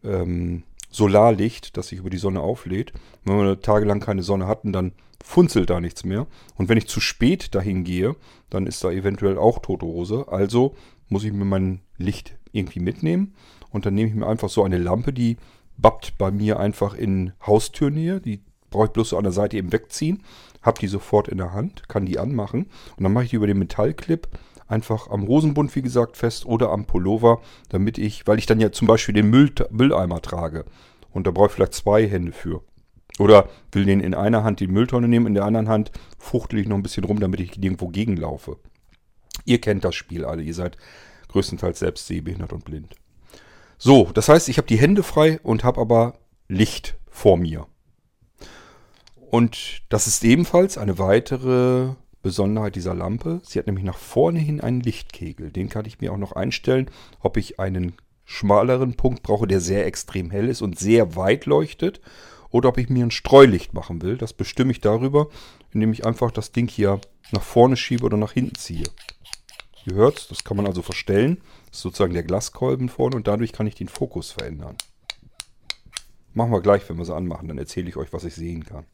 ähm, 0.04 0.64
Solarlicht, 0.92 1.76
das 1.78 1.90
sich 1.90 2.00
über 2.00 2.10
die 2.10 2.18
Sonne 2.18 2.42
auflädt. 2.42 2.94
Wenn 3.24 3.38
wir 3.38 3.60
tagelang 3.60 4.00
keine 4.00 4.24
Sonne 4.24 4.48
hatten, 4.48 4.72
dann 4.72 4.94
funzelt 5.26 5.72
da 5.72 5.82
nichts 5.82 6.06
mehr. 6.06 6.28
Und 6.56 6.70
wenn 6.70 6.78
ich 6.78 6.88
zu 6.88 7.02
spät 7.02 7.56
dahin 7.56 7.84
gehe, 7.84 8.16
dann 8.52 8.68
ist 8.68 8.84
da 8.84 8.92
eventuell 8.92 9.38
auch 9.38 9.60
tote 9.60 9.86
Hose. 9.86 10.28
Also 10.30 10.76
muss 11.10 11.24
ich 11.24 11.34
mir 11.34 11.46
mein 11.46 11.82
Licht 11.98 12.38
irgendwie 12.52 12.80
mitnehmen. 12.80 13.34
Und 13.72 13.86
dann 13.86 13.96
nehme 13.96 14.10
ich 14.10 14.16
mir 14.16 14.28
einfach 14.28 14.50
so 14.50 14.64
eine 14.64 14.78
Lampe, 14.78 15.12
die 15.12 15.38
bappt 15.78 16.18
bei 16.20 16.30
mir 16.30 16.60
einfach 16.60 16.94
in 16.94 17.34
Haustürnähe. 17.46 18.22
Die 18.22 18.44
brauche 18.70 18.86
ich 18.86 18.92
bloß 18.92 19.10
so 19.10 19.18
an 19.18 19.24
der 19.24 19.34
Seite 19.34 19.58
eben 19.58 19.74
wegziehen. 19.74 20.22
Habe 20.62 20.80
die 20.80 20.88
sofort 20.88 21.28
in 21.28 21.40
der 21.40 21.54
Hand, 21.54 21.90
kann 21.90 22.06
die 22.06 22.20
anmachen. 22.20 22.68
Und 22.96 23.04
dann 23.04 23.12
mache 23.12 23.26
ich 23.26 23.32
die 23.32 23.38
über 23.38 23.48
den 23.48 23.60
Metallclip 23.60 24.28
einfach 24.68 25.10
am 25.10 25.28
Hosenbund, 25.28 25.76
wie 25.76 25.82
gesagt, 25.82 26.18
fest 26.18 26.46
oder 26.46 26.70
am 26.70 26.86
Pullover, 26.86 27.42
damit 27.70 27.98
ich, 27.98 28.28
weil 28.28 28.38
ich 28.38 28.46
dann 28.46 28.60
ja 28.60 28.72
zum 28.72 28.88
Beispiel 28.88 29.14
den 29.14 29.30
Müll, 29.30 29.52
Mülleimer 29.72 30.22
trage. 30.22 30.66
Und 31.12 31.26
da 31.26 31.32
brauche 31.32 31.48
ich 31.48 31.54
vielleicht 31.54 31.74
zwei 31.74 32.08
Hände 32.08 32.32
für. 32.32 32.62
Oder 33.20 33.50
will 33.72 33.86
den 33.86 34.02
in 34.02 34.14
einer 34.14 34.44
Hand 34.44 34.60
die 34.60 34.68
Mülltonne 34.68 35.08
nehmen, 35.08 35.28
in 35.28 35.34
der 35.36 35.46
anderen 35.46 35.70
Hand 35.70 35.92
fuchtel 36.18 36.60
ich 36.60 36.68
noch 36.68 36.76
ein 36.76 36.84
bisschen 36.84 37.06
rum, 37.06 37.20
damit 37.20 37.40
ich 37.40 37.62
irgendwo 37.62 37.88
gegenlaufe. 37.88 38.58
Ihr 39.46 39.62
kennt 39.62 39.86
das 39.86 39.96
Spiel 39.96 40.26
alle, 40.26 40.42
ihr 40.42 40.54
seid 40.54 40.78
größtenteils 41.30 41.80
selbst 41.80 42.08
sehbehindert 42.08 42.54
und 42.54 42.66
blind. 42.66 42.96
So, 43.78 44.10
das 44.14 44.30
heißt, 44.30 44.50
ich 44.50 44.58
habe 44.58 44.68
die 44.68 44.80
Hände 44.80 45.04
frei 45.04 45.40
und 45.44 45.64
habe 45.64 45.82
aber 45.82 46.16
Licht 46.48 46.96
vor 47.10 47.38
mir. 47.38 47.68
Und 49.16 49.82
das 49.90 50.08
ist 50.08 50.24
ebenfalls 50.24 50.78
eine 50.78 50.98
weitere 50.98 51.90
Besonderheit 52.22 52.76
dieser 52.76 52.94
Lampe. 52.94 53.42
Sie 53.44 53.60
hat 53.60 53.68
nämlich 53.68 53.86
nach 53.86 53.98
vorne 53.98 54.40
hin 54.40 54.62
einen 54.62 54.80
Lichtkegel. 54.80 55.52
Den 55.52 55.70
kann 55.70 55.86
ich 55.86 56.00
mir 56.00 56.14
auch 56.14 56.18
noch 56.18 56.32
einstellen, 56.32 56.90
ob 57.20 57.38
ich 57.38 57.60
einen 57.60 57.94
schmaleren 58.24 58.96
Punkt 58.96 59.24
brauche, 59.24 59.46
der 59.46 59.60
sehr 59.60 59.86
extrem 59.86 60.32
hell 60.32 60.50
ist 60.50 60.62
und 60.62 60.80
sehr 60.80 61.16
weit 61.16 61.46
leuchtet. 61.46 62.02
Oder 62.56 62.70
ob 62.70 62.78
ich 62.78 62.88
mir 62.88 63.06
ein 63.06 63.12
Streulicht 63.12 63.74
machen 63.74 64.02
will. 64.02 64.16
Das 64.16 64.32
bestimme 64.32 64.72
ich 64.72 64.80
darüber, 64.80 65.28
indem 65.74 65.92
ich 65.92 66.06
einfach 66.06 66.32
das 66.32 66.54
Ding 66.54 66.70
hier 66.70 67.02
nach 67.34 67.42
vorne 67.42 67.76
schiebe 67.76 68.06
oder 68.06 68.16
nach 68.16 68.32
hinten 68.32 68.56
ziehe. 68.56 68.86
Ihr 69.86 69.96
hört 69.96 70.32
das 70.32 70.46
kann 70.46 70.56
man 70.56 70.66
also 70.66 70.82
verstellen. 70.82 71.42
Das 71.66 71.80
ist 71.80 71.82
sozusagen 71.82 72.14
der 72.14 72.24
Glaskolben 72.24 72.88
vorne 72.88 73.18
und 73.18 73.28
dadurch 73.28 73.52
kann 73.52 73.68
ich 73.68 73.76
den 73.76 73.90
Fokus 73.90 74.32
verändern. 74.32 74.78
Machen 76.34 76.54
wir 76.54 76.62
gleich, 76.62 76.88
wenn 76.88 76.98
wir 76.98 77.04
sie 77.04 77.14
anmachen, 77.14 77.50
dann 77.50 77.58
erzähle 77.58 77.90
ich 77.90 77.98
euch, 77.98 78.14
was 78.14 78.24
ich 78.24 78.36
sehen 78.36 78.64
kann. 78.64 78.86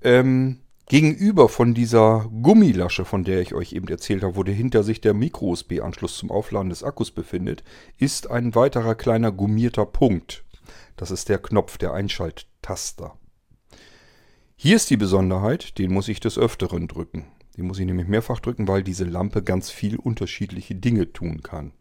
Ähm, 0.00 0.60
gegenüber 0.88 1.50
von 1.50 1.74
dieser 1.74 2.30
Gummilasche, 2.42 3.04
von 3.04 3.24
der 3.24 3.42
ich 3.42 3.52
euch 3.52 3.74
eben 3.74 3.88
erzählt 3.88 4.22
habe, 4.22 4.36
wo 4.36 4.44
hinter 4.46 4.84
sich 4.84 5.02
der 5.02 5.12
Micro-USB-Anschluss 5.12 6.16
zum 6.16 6.30
Aufladen 6.30 6.70
des 6.70 6.82
Akkus 6.82 7.10
befindet, 7.10 7.62
ist 7.98 8.30
ein 8.30 8.54
weiterer 8.54 8.94
kleiner 8.94 9.32
gummierter 9.32 9.84
Punkt. 9.84 10.45
Das 10.96 11.10
ist 11.10 11.28
der 11.28 11.38
Knopf, 11.38 11.78
der 11.78 11.92
Einschalttaster. 11.92 13.18
Hier 14.56 14.76
ist 14.76 14.88
die 14.90 14.96
Besonderheit, 14.96 15.78
den 15.78 15.92
muss 15.92 16.08
ich 16.08 16.20
des 16.20 16.38
Öfteren 16.38 16.88
drücken. 16.88 17.26
Den 17.56 17.66
muss 17.66 17.78
ich 17.78 17.86
nämlich 17.86 18.08
mehrfach 18.08 18.40
drücken, 18.40 18.68
weil 18.68 18.82
diese 18.82 19.04
Lampe 19.04 19.42
ganz 19.42 19.70
viel 19.70 19.96
unterschiedliche 19.96 20.74
Dinge 20.74 21.12
tun 21.12 21.42
kann. 21.42 21.72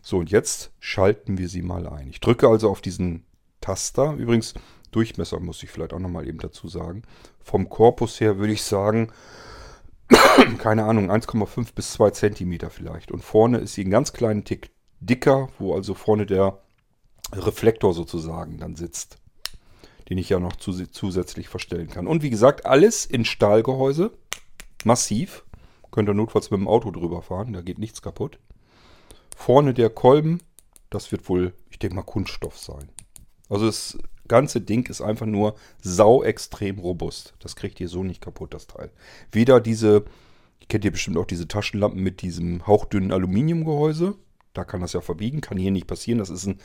So, 0.00 0.18
und 0.18 0.30
jetzt 0.30 0.72
schalten 0.78 1.38
wir 1.38 1.48
sie 1.48 1.62
mal 1.62 1.86
ein. 1.86 2.08
Ich 2.08 2.20
drücke 2.20 2.48
also 2.48 2.70
auf 2.70 2.80
diesen 2.80 3.24
Taster. 3.60 4.14
Übrigens, 4.14 4.54
Durchmesser 4.90 5.40
muss 5.40 5.62
ich 5.62 5.70
vielleicht 5.70 5.92
auch 5.92 5.98
nochmal 5.98 6.26
eben 6.26 6.38
dazu 6.38 6.68
sagen. 6.68 7.02
Vom 7.40 7.68
Korpus 7.68 8.20
her 8.20 8.38
würde 8.38 8.52
ich 8.52 8.62
sagen, 8.62 9.12
keine 10.58 10.84
Ahnung, 10.84 11.10
1,5 11.10 11.74
bis 11.74 11.92
2 11.92 12.10
Zentimeter 12.10 12.70
vielleicht. 12.70 13.10
Und 13.10 13.22
vorne 13.22 13.58
ist 13.58 13.74
sie 13.74 13.82
einen 13.82 13.90
ganz 13.90 14.12
kleinen 14.12 14.44
Tick 14.44 14.70
dicker, 15.00 15.48
wo 15.58 15.74
also 15.74 15.94
vorne 15.94 16.26
der 16.26 16.60
Reflektor 17.32 17.92
sozusagen 17.94 18.58
dann 18.58 18.76
sitzt 18.76 19.18
den 20.08 20.18
ich 20.18 20.30
ja 20.30 20.40
noch 20.40 20.56
zusätzlich 20.56 21.48
verstellen 21.48 21.88
kann. 21.88 22.06
Und 22.06 22.22
wie 22.22 22.30
gesagt, 22.30 22.64
alles 22.64 23.04
in 23.04 23.24
Stahlgehäuse, 23.24 24.12
massiv. 24.84 25.44
Könnt 25.90 26.08
ihr 26.08 26.14
notfalls 26.14 26.50
mit 26.50 26.60
dem 26.60 26.68
Auto 26.68 26.90
drüber 26.90 27.22
fahren, 27.22 27.52
da 27.52 27.60
geht 27.60 27.78
nichts 27.78 28.02
kaputt. 28.02 28.38
Vorne 29.36 29.74
der 29.74 29.90
Kolben, 29.90 30.40
das 30.90 31.12
wird 31.12 31.28
wohl, 31.28 31.54
ich 31.70 31.78
denke 31.78 31.96
mal, 31.96 32.02
Kunststoff 32.02 32.58
sein. 32.58 32.90
Also 33.48 33.66
das 33.66 33.98
ganze 34.28 34.60
Ding 34.60 34.88
ist 34.88 35.00
einfach 35.00 35.26
nur 35.26 35.54
sau 35.80 36.22
extrem 36.22 36.78
robust. 36.78 37.34
Das 37.38 37.56
kriegt 37.56 37.80
ihr 37.80 37.88
so 37.88 38.04
nicht 38.04 38.20
kaputt, 38.20 38.52
das 38.52 38.66
Teil. 38.66 38.90
Weder 39.32 39.60
diese, 39.60 40.04
kennt 40.68 40.84
ihr 40.84 40.92
bestimmt 40.92 41.16
auch 41.16 41.26
diese 41.26 41.48
Taschenlampen 41.48 42.02
mit 42.02 42.20
diesem 42.20 42.66
hauchdünnen 42.66 43.12
Aluminiumgehäuse. 43.12 44.14
Da 44.52 44.64
kann 44.64 44.80
das 44.80 44.92
ja 44.92 45.00
verbiegen, 45.00 45.40
kann 45.40 45.58
hier 45.58 45.70
nicht 45.70 45.86
passieren. 45.86 46.18
Das 46.18 46.30
ist 46.30 46.46
ein 46.46 46.60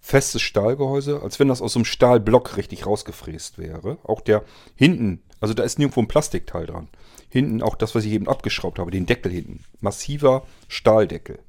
festes 0.00 0.42
Stahlgehäuse, 0.42 1.22
als 1.22 1.38
wenn 1.38 1.48
das 1.48 1.62
aus 1.62 1.72
so 1.72 1.78
einem 1.78 1.84
Stahlblock 1.84 2.56
richtig 2.56 2.86
rausgefräst 2.86 3.58
wäre. 3.58 3.98
Auch 4.04 4.20
der 4.20 4.44
hinten, 4.74 5.22
also 5.40 5.54
da 5.54 5.62
ist 5.62 5.78
nirgendwo 5.78 6.00
ein 6.00 6.08
Plastikteil 6.08 6.66
dran. 6.66 6.88
Hinten 7.28 7.62
auch 7.62 7.74
das, 7.74 7.94
was 7.94 8.04
ich 8.04 8.12
eben 8.12 8.28
abgeschraubt 8.28 8.78
habe, 8.78 8.90
den 8.90 9.06
Deckel 9.06 9.30
hinten. 9.30 9.64
Massiver 9.80 10.46
Stahldeckel. 10.68 11.40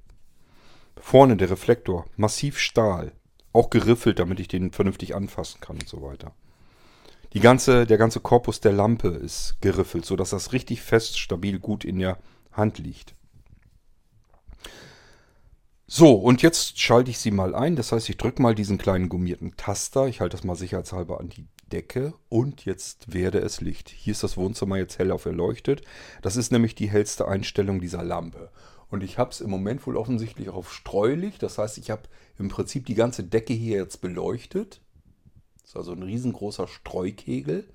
Vorne 0.98 1.38
der 1.38 1.50
Reflektor, 1.50 2.06
massiv 2.18 2.60
Stahl. 2.60 3.14
Auch 3.54 3.70
geriffelt, 3.70 4.20
damit 4.20 4.40
ich 4.40 4.48
den 4.48 4.72
vernünftig 4.72 5.16
anfassen 5.16 5.62
kann 5.62 5.78
und 5.78 5.88
so 5.88 6.02
weiter. 6.02 6.34
Die 7.34 7.40
ganze, 7.40 7.86
der 7.86 7.98
ganze 7.98 8.20
Korpus 8.20 8.60
der 8.60 8.74
Lampe 8.74 9.10
ist 9.10 9.56
geriffelt, 9.62 10.06
sodass 10.06 10.32
das 10.32 10.52
richtig 10.52 10.82
fest, 10.82 11.18
stabil, 11.20 11.60
gut 11.60 11.86
in 11.86 12.00
der 12.00 12.18
Hand 12.52 12.80
liegt. 12.80 13.16
So, 15.92 16.14
und 16.14 16.44
jetzt 16.44 16.80
schalte 16.80 17.10
ich 17.10 17.18
sie 17.18 17.32
mal 17.32 17.56
ein. 17.56 17.76
Das 17.76 17.92
heißt, 17.92 18.10
ich 18.10 18.18
drücke 18.18 18.44
mal 18.44 18.54
diesen 18.54 18.78
kleinen 18.78 19.10
gummierten 19.10 19.58
Taster. 19.58 20.08
Ich 20.08 20.22
halte 20.22 20.38
das 20.38 20.44
mal 20.44 20.54
sicherheitshalber 20.54 21.20
an 21.20 21.30
die 21.30 21.48
Decke 21.72 22.14
und 22.30 22.64
jetzt 22.64 23.12
werde 23.12 23.40
es 23.40 23.60
Licht. 23.60 23.90
Hier 23.90 24.12
ist 24.12 24.22
das 24.22 24.38
Wohnzimmer 24.38 24.78
jetzt 24.78 25.00
hell 25.00 25.12
auf 25.12 25.26
erleuchtet. 25.26 25.82
Das 26.22 26.36
ist 26.36 26.52
nämlich 26.52 26.76
die 26.76 26.92
hellste 26.92 27.28
Einstellung 27.28 27.82
dieser 27.82 28.04
Lampe. 28.04 28.52
Und 28.92 29.02
ich 29.02 29.18
habe 29.18 29.32
es 29.32 29.42
im 29.42 29.50
Moment 29.50 29.88
wohl 29.88 29.98
offensichtlich 29.98 30.50
auf 30.50 30.72
Streulicht. 30.72 31.42
Das 31.42 31.58
heißt, 31.58 31.80
ich 31.80 31.90
habe 31.90 32.04
im 32.38 32.50
Prinzip 32.50 32.86
die 32.86 32.94
ganze 32.94 33.24
Decke 33.24 33.54
hier 33.54 33.78
jetzt 33.78 34.00
beleuchtet. 34.00 34.82
Das 35.62 35.72
ist 35.72 35.76
also 35.76 35.94
ein 35.94 36.04
riesengroßer 36.04 36.68
Streukegel. 36.68 37.68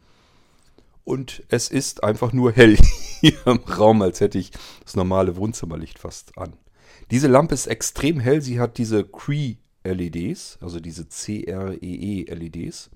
Und 1.02 1.42
es 1.48 1.68
ist 1.68 2.04
einfach 2.04 2.32
nur 2.32 2.52
hell 2.52 2.76
hier 3.20 3.44
im 3.44 3.58
Raum, 3.58 4.02
als 4.02 4.20
hätte 4.20 4.38
ich 4.38 4.52
das 4.84 4.94
normale 4.94 5.34
Wohnzimmerlicht 5.34 5.98
fast 5.98 6.38
an. 6.38 6.52
Diese 7.10 7.28
Lampe 7.28 7.54
ist 7.54 7.66
extrem 7.66 8.20
hell. 8.20 8.42
Sie 8.42 8.60
hat 8.60 8.78
diese 8.78 9.04
Cree-LEDs, 9.04 10.58
also 10.60 10.80
diese 10.80 11.06
CREE-LEDs. 11.06 12.90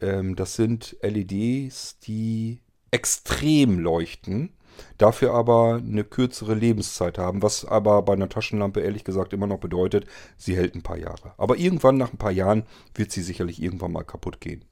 Ähm, 0.00 0.36
das 0.36 0.54
sind 0.54 0.96
LEDs, 1.02 1.98
die 2.00 2.60
extrem 2.90 3.78
leuchten, 3.78 4.50
dafür 4.98 5.32
aber 5.32 5.76
eine 5.76 6.04
kürzere 6.04 6.54
Lebenszeit 6.54 7.18
haben, 7.18 7.42
was 7.42 7.64
aber 7.64 8.02
bei 8.02 8.12
einer 8.12 8.28
Taschenlampe 8.28 8.80
ehrlich 8.80 9.04
gesagt 9.04 9.32
immer 9.32 9.46
noch 9.46 9.58
bedeutet, 9.58 10.06
sie 10.36 10.56
hält 10.56 10.74
ein 10.74 10.82
paar 10.82 10.98
Jahre. 10.98 11.32
Aber 11.38 11.56
irgendwann 11.56 11.96
nach 11.96 12.12
ein 12.12 12.18
paar 12.18 12.32
Jahren 12.32 12.64
wird 12.94 13.10
sie 13.10 13.22
sicherlich 13.22 13.62
irgendwann 13.62 13.92
mal 13.92 14.04
kaputt 14.04 14.40
gehen. 14.40 14.64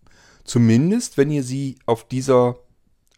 Zumindest, 0.44 1.16
wenn 1.16 1.30
ihr 1.30 1.42
sie 1.42 1.78
auf 1.86 2.06
dieser 2.06 2.58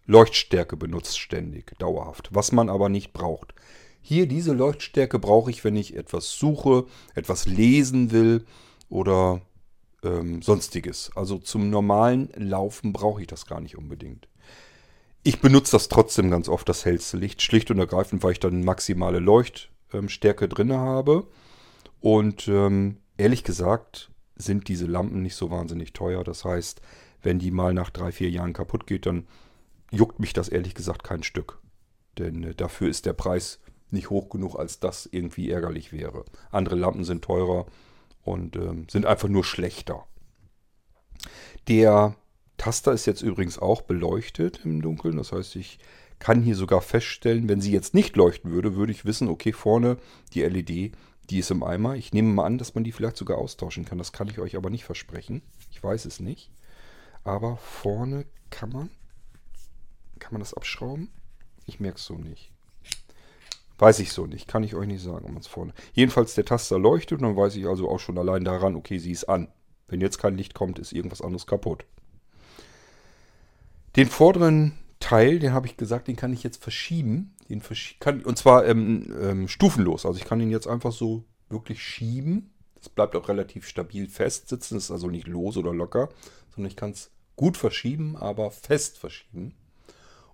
Leuchtstärke 0.07 0.77
benutzt 0.77 1.19
ständig, 1.19 1.79
dauerhaft, 1.79 2.29
was 2.33 2.53
man 2.53 2.69
aber 2.69 2.89
nicht 2.89 3.13
braucht. 3.13 3.55
Hier 4.03 4.27
diese 4.27 4.53
Leuchtstärke 4.53 5.19
brauche 5.19 5.51
ich, 5.51 5.65
wenn 5.65 5.77
ich 5.77 5.97
etwas 5.97 6.33
suche, 6.33 6.87
etwas 7.15 7.47
lesen 7.47 8.11
will 8.11 8.45
oder 8.89 9.41
ähm, 10.03 10.43
sonstiges. 10.43 11.13
Also 11.15 11.39
zum 11.39 11.71
normalen 11.71 12.31
Laufen 12.35 12.93
brauche 12.93 13.21
ich 13.21 13.29
das 13.29 13.47
gar 13.47 13.61
nicht 13.61 13.79
unbedingt. 13.79 14.29
Ich 15.23 15.41
benutze 15.41 15.73
das 15.73 15.89
trotzdem 15.89 16.31
ganz 16.31 16.49
oft, 16.49 16.69
das 16.69 16.85
hellste 16.85 17.17
Licht, 17.17 17.43
schlicht 17.43 17.71
und 17.71 17.79
ergreifend, 17.79 18.25
weil 18.25 18.33
ich 18.33 18.41
dann 18.41 18.65
maximale 18.65 19.21
Leuchtstärke 19.21 20.49
drin 20.49 20.73
habe. 20.73 21.29
Und 22.01 22.49
ähm, 22.49 22.99
ehrlich 23.17 23.45
gesagt 23.45 24.11
sind 24.35 24.67
diese 24.67 24.87
Lampen 24.87 25.23
nicht 25.23 25.37
so 25.37 25.51
wahnsinnig 25.53 25.93
teuer. 25.93 26.25
Das 26.25 26.45
heißt, 26.45 26.81
wenn 27.23 27.39
die 27.39 27.53
mal 27.53 27.73
nach 27.73 27.91
drei, 27.91 28.11
vier 28.11 28.31
Jahren 28.31 28.53
kaputt 28.53 28.89
geht, 28.89 29.07
dann 29.07 29.29
juckt 29.93 30.19
mich 30.19 30.33
das 30.33 30.49
ehrlich 30.49 30.75
gesagt 30.75 31.05
kein 31.05 31.23
Stück. 31.23 31.61
Denn 32.19 32.43
äh, 32.43 32.55
dafür 32.57 32.89
ist 32.89 33.07
der 33.07 33.13
Preis 33.13 33.61
nicht 33.93 34.11
hoch 34.11 34.29
genug, 34.29 34.57
als 34.57 34.81
das 34.81 35.07
irgendwie 35.11 35.51
ärgerlich 35.51 35.93
wäre. 35.93 36.25
Andere 36.51 36.77
Lampen 36.77 37.05
sind 37.05 37.23
teurer 37.23 37.67
und 38.25 38.57
ähm, 38.57 38.87
sind 38.89 39.07
einfach 39.07 39.29
nur 39.29 39.45
schlechter. 39.45 40.07
Der 41.69 42.17
Taster 42.57 42.93
ist 42.93 43.07
jetzt 43.07 43.23
übrigens 43.23 43.59
auch 43.59 43.83
beleuchtet 43.83 44.61
im 44.65 44.83
Dunkeln. 44.83 45.17
Das 45.17 45.33
heißt, 45.33 45.57
ich 45.57 45.79
kann 46.19 46.43
hier 46.43 46.55
sogar 46.55 46.81
feststellen, 46.81 47.49
wenn 47.49 47.61
sie 47.61 47.73
jetzt 47.73 47.95
nicht 47.95 48.17
leuchten 48.17 48.53
würde, 48.53 48.77
würde 48.77 48.93
ich 48.93 49.05
wissen, 49.05 49.29
okay, 49.29 49.53
vorne 49.53 49.97
die 50.35 50.43
LED, 50.43 50.95
die 51.31 51.39
ist 51.39 51.51
im 51.51 51.63
Eimer. 51.63 51.97
Ich 51.97 52.13
nehme 52.13 52.33
mal 52.33 52.45
an, 52.45 52.59
dass 52.59 52.75
man 52.75 52.85
die 52.85 52.93
vielleicht 52.93 53.17
sogar 53.17 53.39
austauschen 53.39 53.85
kann. 53.85 53.99
Das 53.99 54.13
kann 54.13 54.29
ich 54.29 54.39
euch 54.39 54.57
aber 54.57 54.71
nicht 54.71 54.85
versprechen. 54.85 55.43
Ich 55.71 55.83
weiß 55.83 56.05
es 56.05 56.21
nicht. 56.21 56.51
Aber 57.25 57.57
vorne 57.57 58.27
kann 58.51 58.71
man. 58.71 58.91
Kann 60.19 60.33
man 60.33 60.41
das 60.41 60.55
abschrauben? 60.55 61.11
Ich 61.67 61.81
merke 61.81 61.99
es 61.99 62.05
so 62.05 62.17
nicht. 62.17 62.53
Weiß 63.83 63.99
ich 63.99 64.13
so 64.13 64.27
nicht. 64.27 64.47
Kann 64.47 64.63
ich 64.63 64.77
euch 64.77 64.87
nicht 64.87 65.03
sagen, 65.03 65.25
ob 65.25 65.33
man 65.33 65.41
es 65.41 65.49
vorne. 65.49 65.75
Jedenfalls 65.93 66.37
der 66.37 66.45
Taster 66.45 66.79
leuchtet 66.79 67.21
dann 67.21 67.37
weiß 67.37 67.57
ich 67.57 67.67
also 67.67 67.91
auch 67.91 67.99
schon 67.99 68.17
allein 68.17 68.45
daran, 68.45 68.77
okay, 68.77 68.99
sie 68.99 69.11
ist 69.11 69.25
an. 69.25 69.49
Wenn 69.89 70.01
jetzt 70.01 70.19
kein 70.19 70.37
Licht 70.37 70.55
kommt, 70.55 70.79
ist 70.79 70.93
irgendwas 70.93 71.21
anderes 71.21 71.49
kaputt. 71.49 71.85
Den 73.97 74.07
vorderen 74.07 74.79
Teil, 75.01 75.41
den 75.41 75.53
habe 75.53 75.67
ich 75.67 75.77
gesagt, 75.77 76.07
den 76.07 76.15
kann 76.15 76.33
ich 76.33 76.45
jetzt 76.45 76.63
verschieben. 76.63 77.35
Den 77.49 77.61
verschi 77.61 77.97
kann, 77.99 78.23
und 78.23 78.39
zwar 78.39 78.65
ähm, 78.67 79.13
ähm, 79.21 79.49
stufenlos. 79.49 80.07
Also 80.07 80.17
ich 80.17 80.27
kann 80.27 80.39
ihn 80.39 80.53
jetzt 80.53 80.69
einfach 80.69 80.93
so 80.93 81.25
wirklich 81.49 81.83
schieben. 81.83 82.53
Das 82.77 82.89
bleibt 82.89 83.17
auch 83.17 83.29
relativ 83.29 83.67
stabil 83.67 84.07
fest 84.07 84.49
sitzen. 84.49 84.77
Das 84.77 84.85
ist 84.85 84.91
also 84.93 85.09
nicht 85.09 85.27
los 85.27 85.57
oder 85.57 85.75
locker, 85.75 86.09
sondern 86.55 86.71
ich 86.71 86.77
kann 86.77 86.93
es 86.93 87.11
gut 87.35 87.57
verschieben, 87.57 88.17
aber 88.17 88.53
fest 88.53 88.97
verschieben. 88.97 89.57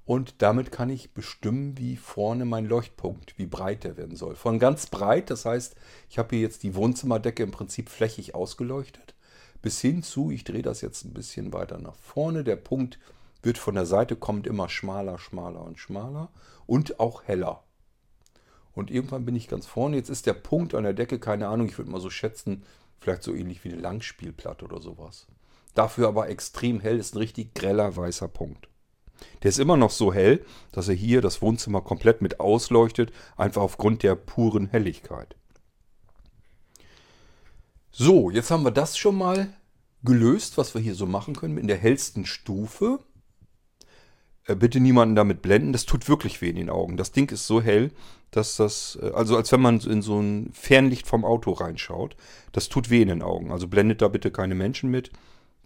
Und 0.08 0.40
damit 0.40 0.72
kann 0.72 0.88
ich 0.88 1.12
bestimmen, 1.12 1.76
wie 1.76 1.94
vorne 1.98 2.46
mein 2.46 2.64
Leuchtpunkt, 2.64 3.38
wie 3.38 3.44
breit 3.44 3.84
der 3.84 3.98
werden 3.98 4.16
soll. 4.16 4.36
Von 4.36 4.58
ganz 4.58 4.86
breit, 4.86 5.28
das 5.28 5.44
heißt, 5.44 5.76
ich 6.08 6.18
habe 6.18 6.30
hier 6.30 6.40
jetzt 6.40 6.62
die 6.62 6.74
Wohnzimmerdecke 6.74 7.42
im 7.42 7.50
Prinzip 7.50 7.90
flächig 7.90 8.34
ausgeleuchtet, 8.34 9.14
bis 9.60 9.82
hin 9.82 10.02
zu, 10.02 10.30
ich 10.30 10.44
drehe 10.44 10.62
das 10.62 10.80
jetzt 10.80 11.04
ein 11.04 11.12
bisschen 11.12 11.52
weiter 11.52 11.76
nach 11.76 11.94
vorne. 11.96 12.42
Der 12.42 12.56
Punkt 12.56 12.98
wird 13.42 13.58
von 13.58 13.74
der 13.74 13.84
Seite 13.84 14.16
kommt 14.16 14.46
immer 14.46 14.70
schmaler, 14.70 15.18
schmaler 15.18 15.60
und 15.60 15.78
schmaler 15.78 16.30
und 16.64 17.00
auch 17.00 17.24
heller. 17.24 17.64
Und 18.72 18.90
irgendwann 18.90 19.26
bin 19.26 19.36
ich 19.36 19.46
ganz 19.46 19.66
vorne. 19.66 19.96
Jetzt 19.96 20.08
ist 20.08 20.24
der 20.24 20.32
Punkt 20.32 20.74
an 20.74 20.84
der 20.84 20.94
Decke, 20.94 21.18
keine 21.18 21.48
Ahnung, 21.48 21.66
ich 21.66 21.76
würde 21.76 21.90
mal 21.90 22.00
so 22.00 22.08
schätzen, 22.08 22.62
vielleicht 22.98 23.22
so 23.22 23.34
ähnlich 23.34 23.62
wie 23.62 23.72
eine 23.72 23.82
Langspielplatte 23.82 24.64
oder 24.64 24.80
sowas. 24.80 25.26
Dafür 25.74 26.08
aber 26.08 26.30
extrem 26.30 26.80
hell, 26.80 26.98
ist 26.98 27.14
ein 27.14 27.18
richtig 27.18 27.52
greller 27.52 27.94
weißer 27.94 28.28
Punkt. 28.28 28.70
Der 29.42 29.50
ist 29.50 29.58
immer 29.58 29.76
noch 29.76 29.90
so 29.90 30.12
hell, 30.12 30.44
dass 30.72 30.88
er 30.88 30.94
hier 30.94 31.20
das 31.20 31.42
Wohnzimmer 31.42 31.80
komplett 31.80 32.22
mit 32.22 32.40
ausleuchtet, 32.40 33.12
einfach 33.36 33.62
aufgrund 33.62 34.02
der 34.02 34.14
puren 34.14 34.66
Helligkeit. 34.68 35.36
So, 37.90 38.30
jetzt 38.30 38.50
haben 38.50 38.64
wir 38.64 38.70
das 38.70 38.96
schon 38.96 39.16
mal 39.16 39.48
gelöst, 40.04 40.58
was 40.58 40.74
wir 40.74 40.80
hier 40.80 40.94
so 40.94 41.06
machen 41.06 41.34
können 41.34 41.58
in 41.58 41.66
der 41.66 41.76
hellsten 41.76 42.26
Stufe. 42.26 43.00
Äh, 44.44 44.56
bitte 44.56 44.80
niemanden 44.80 45.14
damit 45.14 45.42
blenden, 45.42 45.72
das 45.72 45.84
tut 45.84 46.08
wirklich 46.08 46.40
weh 46.40 46.48
in 46.50 46.56
den 46.56 46.70
Augen. 46.70 46.96
Das 46.96 47.12
Ding 47.12 47.30
ist 47.30 47.46
so 47.46 47.60
hell, 47.60 47.90
dass 48.30 48.56
das, 48.56 48.98
äh, 49.02 49.10
also 49.10 49.36
als 49.36 49.52
wenn 49.52 49.60
man 49.60 49.80
in 49.80 50.02
so 50.02 50.20
ein 50.20 50.50
Fernlicht 50.52 51.06
vom 51.06 51.24
Auto 51.24 51.52
reinschaut, 51.52 52.16
das 52.52 52.68
tut 52.68 52.90
weh 52.90 53.02
in 53.02 53.08
den 53.08 53.22
Augen. 53.22 53.52
Also 53.52 53.68
blendet 53.68 54.02
da 54.02 54.08
bitte 54.08 54.30
keine 54.30 54.54
Menschen 54.54 54.90
mit. 54.90 55.10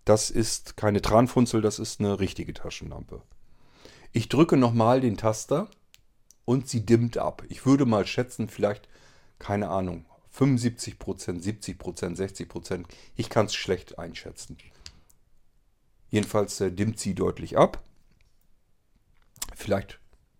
Das 0.04 0.30
ist 0.30 0.76
keine 0.76 1.00
Tranfunzel, 1.00 1.60
das 1.60 1.78
ist 1.78 2.00
eine 2.00 2.18
richtige 2.18 2.54
Taschenlampe. 2.54 3.22
Ich 4.12 4.28
drücke 4.28 4.58
nochmal 4.58 5.00
den 5.00 5.16
Taster 5.16 5.68
und 6.44 6.68
sie 6.68 6.84
dimmt 6.84 7.16
ab. 7.16 7.44
Ich 7.48 7.64
würde 7.64 7.86
mal 7.86 8.06
schätzen, 8.06 8.48
vielleicht, 8.48 8.88
keine 9.38 9.70
Ahnung, 9.70 10.04
75%, 10.36 10.96
70%, 10.96 12.16
60%. 12.16 12.84
Ich 13.16 13.30
kann 13.30 13.46
es 13.46 13.54
schlecht 13.54 13.98
einschätzen. 13.98 14.58
Jedenfalls 16.10 16.60
äh, 16.60 16.70
dimmt 16.70 16.98
sie 16.98 17.14
deutlich 17.14 17.56
ab. 17.56 17.82
Vielleicht, 19.54 19.98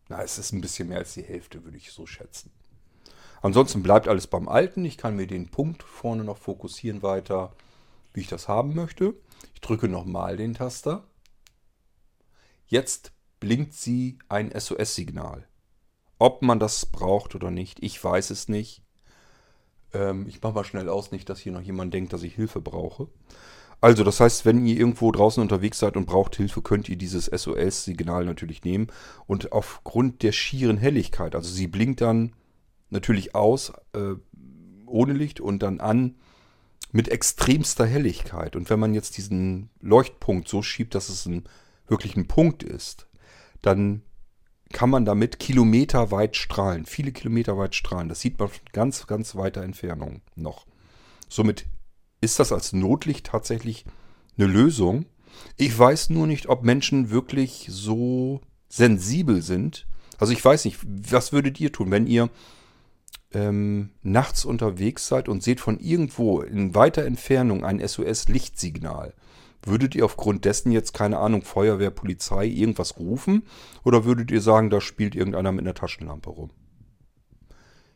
na, 0.09 0.23
es 0.23 0.39
ist 0.39 0.53
ein 0.53 0.61
bisschen 0.61 0.89
mehr 0.89 0.99
als 0.99 1.15
die 1.15 1.23
Hälfte, 1.23 1.65
würde 1.65 1.79
ich 1.79 1.93
so 1.93 2.07
schätzen. 2.07 2.51
Ansonsten 3.41 3.83
bleibt 3.83 4.07
alles 4.07 4.27
beim 4.27 4.49
Alten. 4.49 4.85
Ich 4.85 4.99
kann 4.99 5.17
mir 5.17 5.27
den 5.27 5.49
Punkt 5.51 5.83
vorne 5.83 6.25
noch 6.25 6.39
fokussieren 6.39 7.03
weiter, 7.03 7.55
wie 8.13 8.21
ich 8.21 8.29
das 8.29 8.49
haben 8.49 8.75
möchte. 8.75 9.15
Ich 9.55 9.63
drücke 9.63 9.89
nochmal 9.89 10.37
den 10.37 10.55
Taster. 10.55 11.05
Jetzt 12.67 13.13
blinkt 13.43 13.75
sie 13.75 14.21
ein 14.29 14.53
SOS-Signal. 14.57 15.49
Ob 16.21 16.43
man 16.43 16.61
das 16.61 16.87
braucht 16.87 17.35
oder 17.35 17.51
nicht, 17.51 17.83
ich 17.83 18.03
weiß 18.03 18.31
es 18.31 18.49
nicht. 18.49 18.85
Ähm, 19.93 20.27
ich 20.29 20.41
mache 20.41 20.53
mal 20.53 20.63
schnell 20.63 20.89
aus, 20.89 21.11
nicht, 21.11 21.29
dass 21.29 21.41
hier 21.41 21.51
noch 21.51 21.61
jemand 21.61 21.93
denkt, 21.93 22.13
dass 22.13 22.23
ich 22.23 22.37
Hilfe 22.37 22.61
brauche. 22.61 23.09
Also, 23.81 24.05
das 24.05 24.21
heißt, 24.21 24.45
wenn 24.45 24.65
ihr 24.65 24.77
irgendwo 24.77 25.11
draußen 25.11 25.43
unterwegs 25.43 25.81
seid 25.81 25.97
und 25.97 26.07
braucht 26.07 26.37
Hilfe, 26.37 26.63
könnt 26.63 26.89
ihr 26.89 26.95
dieses 26.95 27.27
SOS-Signal 27.27 28.25
natürlich 28.25 28.63
nehmen. 28.63 28.87
Und 29.27 29.51
aufgrund 29.51 30.23
der 30.23 30.31
schieren 30.31 30.77
Helligkeit, 30.77 31.35
also 31.35 31.51
sie 31.51 31.67
blinkt 31.67 32.01
dann 32.01 32.35
natürlich 32.91 33.35
aus 33.35 33.73
äh, 33.93 34.15
ohne 34.87 35.15
Licht 35.15 35.41
und 35.41 35.65
dann 35.65 35.81
an 35.81 36.15
mit 36.93 37.09
extremster 37.09 37.87
Helligkeit. 37.87 38.55
Und 38.55 38.71
wenn 38.71 38.79
man 38.79 38.95
jetzt 38.95 39.17
diesen 39.17 39.69
Leuchtpunkt 39.81 40.47
so 40.47 40.63
schiebt, 40.63 40.95
dass 40.95 41.09
es 41.09 41.27
ein, 41.27 41.43
wirklich 41.89 42.15
ein 42.15 42.29
Punkt 42.29 42.63
ist, 42.63 43.09
dann 43.63 44.03
kann 44.73 44.91
man 44.91 45.05
damit 45.05 45.39
kilometerweit 45.39 46.37
strahlen, 46.37 46.87
viele 46.87 47.13
Kilometer 47.13 47.57
weit 47.59 47.75
strahlen. 47.75 48.09
Das 48.09 48.21
sieht 48.21 48.39
man 48.39 48.49
von 48.49 48.61
ganz, 48.73 49.07
ganz 49.07 49.37
weiter 49.37 49.63
Entfernung 49.63 50.23
noch. 50.35 50.67
Somit 51.29 51.67
ist 52.21 52.39
das 52.39 52.53
als 52.53 52.73
Notlicht 52.73 53.27
tatsächlich 53.27 53.85
eine 54.37 54.47
Lösung. 54.47 55.07
Ich 55.57 55.79
weiß 55.79 56.11
nur 56.11 56.27
nicht, 56.27 56.49
ob 56.49 56.63
Menschen 56.63 57.11
wirklich 57.11 57.67
so 57.71 58.41
sensibel 58.69 59.43
sind. 59.43 59.87
Also 60.19 60.33
ich 60.33 60.45
weiß 60.45 60.65
nicht, 60.65 60.79
was 60.83 61.33
würdet 61.33 61.61
ihr 61.61 61.73
tun, 61.73 61.91
wenn 61.91 62.07
ihr 62.07 62.31
ähm, 63.33 63.91
nachts 64.03 64.45
unterwegs 64.45 65.09
seid 65.09 65.29
und 65.29 65.43
seht 65.43 65.61
von 65.61 65.79
irgendwo 65.79 66.41
in 66.41 66.75
weiter 66.75 67.05
Entfernung 67.05 67.65
ein 67.65 67.87
SOS-Lichtsignal? 67.87 69.15
Würdet 69.65 69.95
ihr 69.95 70.05
aufgrund 70.05 70.45
dessen 70.45 70.73
jetzt, 70.73 70.93
keine 70.93 71.19
Ahnung, 71.19 71.43
Feuerwehr, 71.43 71.91
Polizei, 71.91 72.47
irgendwas 72.47 72.99
rufen? 72.99 73.45
Oder 73.85 74.05
würdet 74.05 74.31
ihr 74.31 74.41
sagen, 74.41 74.71
da 74.71 74.81
spielt 74.81 75.15
irgendeiner 75.15 75.53
mit 75.53 75.65
einer 75.65 75.75
Taschenlampe 75.75 76.31
rum? 76.31 76.51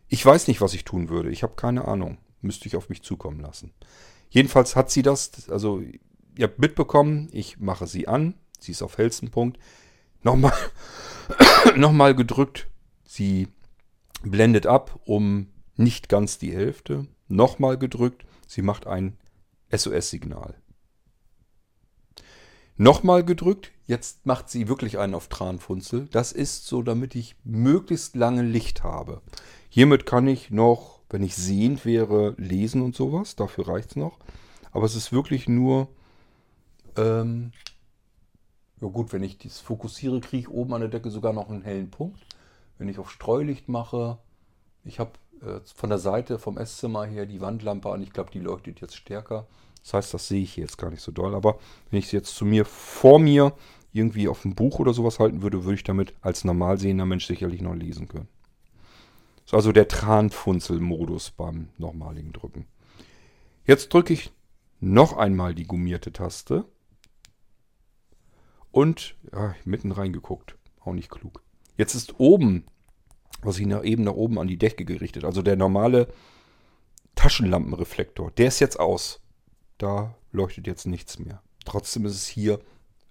Ich 0.09 0.25
weiß 0.25 0.47
nicht, 0.47 0.61
was 0.61 0.75
ich 0.75 0.85
tun 0.85 1.09
würde. 1.09 1.31
Ich 1.31 1.43
habe 1.43 1.57
keine 1.57 1.87
Ahnung. 1.87 2.19
Müsste 2.41 2.69
ich 2.69 2.77
auf 2.77 2.89
mich 2.89 3.03
zukommen 3.03 3.41
lassen. 3.41 3.73
Jedenfalls 4.31 4.77
hat 4.77 4.91
sie 4.91 5.03
das, 5.03 5.51
also 5.51 5.81
ihr 5.81 6.45
habt 6.45 6.59
mitbekommen, 6.59 7.29
ich 7.33 7.59
mache 7.59 7.87
sie 7.87 8.07
an, 8.07 8.35
sie 8.61 8.73
ist 8.73 8.83
auf 8.83 8.99
hellsten 8.99 9.31
Punkt. 9.31 9.59
Nochmal, 10.23 10.53
nochmal 11.77 12.15
gedrückt, 12.15 12.69
sie 13.05 13.49
blendet 14.23 14.67
ab 14.67 15.01
um 15.05 15.49
nicht 15.77 16.09
ganz 16.09 16.39
die 16.39 16.55
Hälfte. 16.55 17.07
Nochmal 17.29 17.77
gedrückt, 17.77 18.25
sie 18.47 18.63
macht 18.63 18.87
ein 18.87 19.17
SOS-Signal. 19.73 20.55
Nochmal 22.77 23.25
gedrückt, 23.25 23.73
jetzt 23.87 24.27
macht 24.27 24.51
sie 24.51 24.69
wirklich 24.69 24.99
einen 24.99 25.15
auf 25.15 25.29
Tranfunzel. 25.29 26.09
Das 26.11 26.33
ist 26.33 26.67
so, 26.67 26.83
damit 26.83 27.15
ich 27.15 27.37
möglichst 27.45 28.17
lange 28.17 28.43
Licht 28.43 28.85
habe. 28.85 29.23
Hiermit 29.69 30.07
kann 30.07 30.27
ich 30.27 30.51
noch 30.51 30.97
wenn 31.11 31.23
ich 31.23 31.37
sehend 31.37 31.85
wäre, 31.85 32.35
lesen 32.37 32.83
und 32.83 32.95
sowas. 32.95 33.37
Dafür 33.37 33.69
reicht 33.69 33.91
es 33.91 33.97
noch. 33.97 34.19
Aber 34.73 34.85
es 34.85 34.97
ist 34.97 35.13
wirklich 35.13 35.49
nur, 35.49 35.89
ähm, 36.97 37.53
ja 38.81 38.89
gut, 38.89 39.13
wenn 39.13 39.23
ich 39.23 39.39
das 39.39 39.61
fokussiere, 39.61 40.21
kriege 40.21 40.43
ich 40.43 40.49
oben 40.49 40.75
an 40.75 40.81
der 40.81 40.91
Decke 40.91 41.11
sogar 41.11 41.33
noch 41.33 41.49
einen 41.49 41.63
hellen 41.63 41.91
Punkt. 41.91 42.21
Wenn 42.79 42.89
ich 42.89 42.99
auf 42.99 43.11
Streulicht 43.11 43.69
mache, 43.69 44.19
ich 44.85 44.99
habe 44.99 45.13
äh, 45.41 45.61
von 45.75 45.89
der 45.89 45.99
Seite 45.99 46.39
vom 46.39 46.59
Esszimmer 46.59 47.05
her 47.05 47.27
die 47.27 47.41
Wandlampe 47.41 47.91
an. 47.91 48.03
Ich 48.03 48.13
glaube, 48.13 48.31
die 48.31 48.41
leuchtet 48.41 48.81
jetzt 48.81 48.97
stärker. 48.97 49.47
Das 49.87 49.95
heißt, 49.95 50.15
das 50.15 50.27
sehe 50.27 50.43
ich 50.43 50.55
hier 50.55 50.65
jetzt 50.65 50.79
gar 50.79 50.91
nicht 50.91 51.01
so 51.01 51.13
doll. 51.13 51.33
Aber 51.33 51.61
wenn 51.91 52.01
ich 52.01 52.07
es 52.07 52.13
jetzt 52.13 52.35
zu 52.35 52.45
mir 52.45 52.65
vor 52.65 53.21
mir 53.21 53.53
irgendwie 53.93 54.27
auf 54.27 54.45
ein 54.45 54.57
Buch 54.57 54.81
oder 54.81 54.93
sowas 54.93 55.21
halten 55.21 55.43
würde, 55.43 55.63
würde 55.63 55.77
ich 55.77 55.85
damit 55.85 56.13
als 56.23 56.43
normal 56.43 56.77
sehender 56.77 57.07
Mensch 57.07 57.27
sicherlich 57.27 57.63
noch 57.63 57.77
lesen 57.77 58.09
können. 58.09 58.27
Das 59.37 59.53
ist 59.53 59.55
also 59.55 59.71
der 59.71 59.87
Tranfunzel-Modus 59.87 61.31
beim 61.31 61.69
normaligen 61.79 62.33
Drücken. 62.33 62.67
Jetzt 63.65 63.95
drücke 63.95 64.13
ich 64.13 64.33
noch 64.81 65.17
einmal 65.17 65.55
die 65.55 65.69
gummierte 65.69 66.13
Taste. 66.13 66.65
Und, 68.73 69.15
ja, 69.33 69.55
mitten 69.65 69.93
reingeguckt. 69.93 70.57
Auch 70.81 70.95
nicht 70.95 71.11
klug. 71.11 71.45
Jetzt 71.77 71.95
ist 71.95 72.19
oben, 72.19 72.65
was 73.41 73.61
ich 73.61 73.67
nach, 73.67 73.85
eben 73.85 74.03
nach 74.03 74.15
oben 74.15 74.41
an 74.41 74.49
die 74.49 74.59
Decke 74.59 74.85
gerichtet, 74.85 75.25
also 75.25 75.43
der 75.43 75.55
normale 75.55 76.09
Taschenlampenreflektor, 77.15 78.33
der 78.33 78.49
ist 78.49 78.59
jetzt 78.59 78.81
aus. 78.81 79.21
Da 79.79 80.15
leuchtet 80.33 80.67
jetzt 80.67 80.87
nichts 80.87 81.19
mehr. 81.19 81.43
Trotzdem 81.65 82.07
ist 82.07 82.15
es 82.15 82.27
hier 82.27 82.61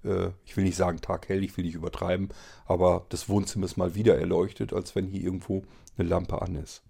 äh, 0.05 0.31
ich 0.45 0.55
will 0.55 0.63
nicht 0.63 0.77
sagen 0.77 1.01
taghell, 1.01 1.43
ich 1.43 1.57
will 1.57 1.65
nicht 1.65 1.75
übertreiben, 1.75 2.29
aber 2.65 3.05
das 3.09 3.27
Wohnzimmer 3.27 3.65
ist 3.65 3.77
mal 3.77 3.95
wieder 3.95 4.17
erleuchtet, 4.17 4.71
als 4.73 4.95
wenn 4.95 5.07
hier 5.07 5.21
irgendwo 5.21 5.63
eine 5.97 6.07
Lampe 6.07 6.41
an 6.41 6.55
ist. 6.55 6.83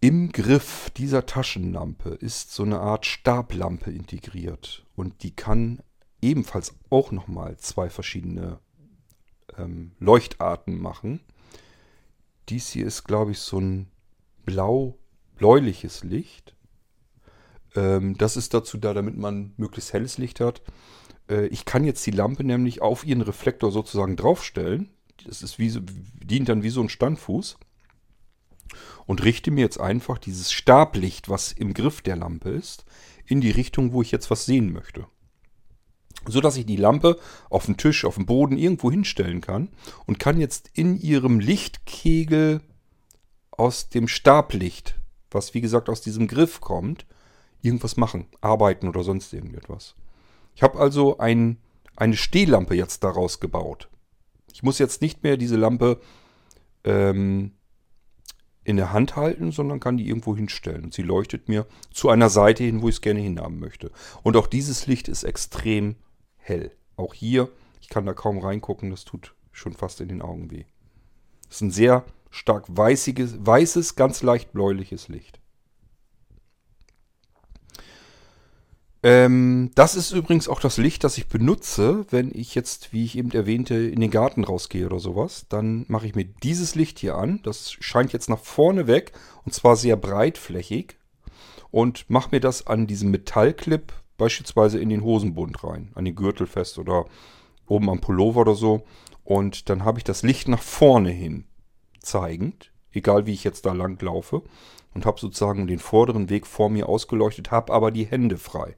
Im 0.00 0.30
Griff 0.30 0.90
dieser 0.96 1.26
Taschenlampe 1.26 2.10
ist 2.10 2.52
so 2.52 2.62
eine 2.62 2.78
Art 2.78 3.04
Stablampe 3.04 3.90
integriert 3.90 4.86
und 4.94 5.24
die 5.24 5.32
kann 5.32 5.80
ebenfalls 6.22 6.74
auch 6.88 7.10
nochmal 7.10 7.56
zwei 7.56 7.90
verschiedene 7.90 8.60
ähm, 9.56 9.92
Leuchtarten 9.98 10.80
machen. 10.80 11.20
Dies 12.48 12.70
hier 12.70 12.86
ist, 12.86 13.04
glaube 13.04 13.32
ich, 13.32 13.40
so 13.40 13.58
ein 13.58 13.88
blau-bläuliches 14.44 16.04
Licht. 16.04 16.54
Ähm, 17.74 18.16
das 18.16 18.36
ist 18.36 18.54
dazu 18.54 18.78
da, 18.78 18.94
damit 18.94 19.16
man 19.16 19.52
möglichst 19.56 19.92
helles 19.92 20.18
Licht 20.18 20.40
hat. 20.40 20.62
Äh, 21.28 21.46
ich 21.46 21.64
kann 21.64 21.84
jetzt 21.84 22.04
die 22.06 22.12
Lampe 22.12 22.44
nämlich 22.44 22.82
auf 22.82 23.04
ihren 23.04 23.22
Reflektor 23.22 23.70
sozusagen 23.70 24.16
draufstellen. 24.16 24.90
Das 25.26 25.42
ist 25.42 25.58
wie 25.58 25.80
dient 26.24 26.48
dann 26.48 26.62
wie 26.62 26.70
so 26.70 26.80
ein 26.80 26.88
Standfuß. 26.88 27.58
Und 29.06 29.24
richte 29.24 29.50
mir 29.50 29.62
jetzt 29.62 29.80
einfach 29.80 30.18
dieses 30.18 30.52
Stablicht, 30.52 31.30
was 31.30 31.52
im 31.52 31.72
Griff 31.72 32.02
der 32.02 32.16
Lampe 32.16 32.50
ist, 32.50 32.84
in 33.24 33.40
die 33.40 33.50
Richtung, 33.50 33.92
wo 33.92 34.02
ich 34.02 34.10
jetzt 34.10 34.30
was 34.30 34.44
sehen 34.44 34.72
möchte. 34.72 35.06
So 36.26 36.42
dass 36.42 36.56
ich 36.56 36.66
die 36.66 36.76
Lampe 36.76 37.18
auf 37.48 37.64
dem 37.66 37.78
Tisch, 37.78 38.04
auf 38.04 38.16
dem 38.16 38.26
Boden 38.26 38.58
irgendwo 38.58 38.90
hinstellen 38.90 39.40
kann 39.40 39.70
und 40.06 40.18
kann 40.18 40.38
jetzt 40.38 40.68
in 40.74 40.96
ihrem 40.96 41.40
Lichtkegel 41.40 42.60
aus 43.50 43.88
dem 43.88 44.08
Stablicht, 44.08 44.96
was 45.30 45.54
wie 45.54 45.62
gesagt 45.62 45.88
aus 45.88 46.02
diesem 46.02 46.28
Griff 46.28 46.60
kommt, 46.60 47.06
irgendwas 47.62 47.96
machen, 47.96 48.26
arbeiten 48.40 48.88
oder 48.88 49.02
sonst 49.02 49.32
irgendetwas. 49.32 49.94
Ich 50.54 50.62
habe 50.62 50.78
also 50.78 51.18
ein, 51.18 51.58
eine 51.96 52.16
Stehlampe 52.16 52.74
jetzt 52.74 53.04
daraus 53.04 53.40
gebaut. 53.40 53.88
Ich 54.52 54.62
muss 54.62 54.78
jetzt 54.78 55.02
nicht 55.02 55.22
mehr 55.22 55.36
diese 55.36 55.56
Lampe 55.56 56.00
ähm, 56.84 57.52
in 58.64 58.76
der 58.76 58.92
Hand 58.92 59.16
halten, 59.16 59.50
sondern 59.50 59.80
kann 59.80 59.96
die 59.96 60.08
irgendwo 60.08 60.36
hinstellen. 60.36 60.84
Und 60.84 60.94
sie 60.94 61.02
leuchtet 61.02 61.48
mir 61.48 61.66
zu 61.90 62.08
einer 62.08 62.28
Seite 62.28 62.64
hin, 62.64 62.82
wo 62.82 62.88
ich 62.88 62.96
es 62.96 63.00
gerne 63.00 63.20
hinhaben 63.20 63.58
möchte. 63.58 63.90
Und 64.22 64.36
auch 64.36 64.46
dieses 64.46 64.86
Licht 64.86 65.08
ist 65.08 65.24
extrem 65.24 65.96
hell. 66.36 66.72
Auch 66.96 67.14
hier, 67.14 67.50
ich 67.80 67.88
kann 67.88 68.04
da 68.04 68.12
kaum 68.12 68.38
reingucken, 68.38 68.90
das 68.90 69.04
tut 69.04 69.34
schon 69.52 69.72
fast 69.72 70.00
in 70.00 70.08
den 70.08 70.22
Augen 70.22 70.50
weh. 70.50 70.64
Es 71.48 71.56
ist 71.56 71.60
ein 71.62 71.70
sehr 71.70 72.04
stark 72.30 72.64
weißiges, 72.68 73.46
weißes, 73.46 73.96
ganz 73.96 74.22
leicht 74.22 74.52
bläuliches 74.52 75.08
Licht. 75.08 75.40
Ähm, 79.02 79.70
das 79.76 79.94
ist 79.94 80.10
übrigens 80.10 80.48
auch 80.48 80.58
das 80.58 80.76
Licht, 80.76 81.04
das 81.04 81.18
ich 81.18 81.28
benutze, 81.28 82.04
wenn 82.10 82.32
ich 82.34 82.54
jetzt, 82.54 82.92
wie 82.92 83.04
ich 83.04 83.16
eben 83.16 83.30
erwähnte, 83.30 83.74
in 83.74 84.00
den 84.00 84.10
Garten 84.10 84.44
rausgehe 84.44 84.86
oder 84.86 84.98
sowas. 84.98 85.46
Dann 85.48 85.84
mache 85.88 86.06
ich 86.06 86.14
mir 86.14 86.24
dieses 86.24 86.74
Licht 86.74 86.98
hier 86.98 87.16
an. 87.16 87.40
Das 87.44 87.72
scheint 87.72 88.12
jetzt 88.12 88.28
nach 88.28 88.40
vorne 88.40 88.86
weg 88.86 89.12
und 89.44 89.54
zwar 89.54 89.76
sehr 89.76 89.96
breitflächig. 89.96 90.96
Und 91.70 92.08
mache 92.08 92.30
mir 92.32 92.40
das 92.40 92.66
an 92.66 92.86
diesem 92.86 93.10
Metallclip 93.10 93.92
beispielsweise 94.16 94.80
in 94.80 94.88
den 94.88 95.04
Hosenbund 95.04 95.62
rein, 95.62 95.92
an 95.94 96.04
den 96.04 96.16
Gürtel 96.16 96.46
fest 96.46 96.78
oder 96.78 97.04
oben 97.66 97.90
am 97.90 98.00
Pullover 98.00 98.40
oder 98.40 98.54
so. 98.54 98.84
Und 99.22 99.68
dann 99.68 99.84
habe 99.84 99.98
ich 99.98 100.04
das 100.04 100.22
Licht 100.22 100.48
nach 100.48 100.62
vorne 100.62 101.10
hin 101.10 101.44
zeigend, 102.00 102.72
egal 102.90 103.26
wie 103.26 103.34
ich 103.34 103.44
jetzt 103.44 103.66
da 103.66 103.72
lang 103.72 104.00
laufe. 104.02 104.42
Und 104.94 105.06
habe 105.06 105.20
sozusagen 105.20 105.66
den 105.66 105.78
vorderen 105.78 106.30
Weg 106.30 106.46
vor 106.46 106.70
mir 106.70 106.88
ausgeleuchtet, 106.88 107.50
habe 107.50 107.72
aber 107.72 107.90
die 107.90 108.06
Hände 108.06 108.38
frei. 108.38 108.74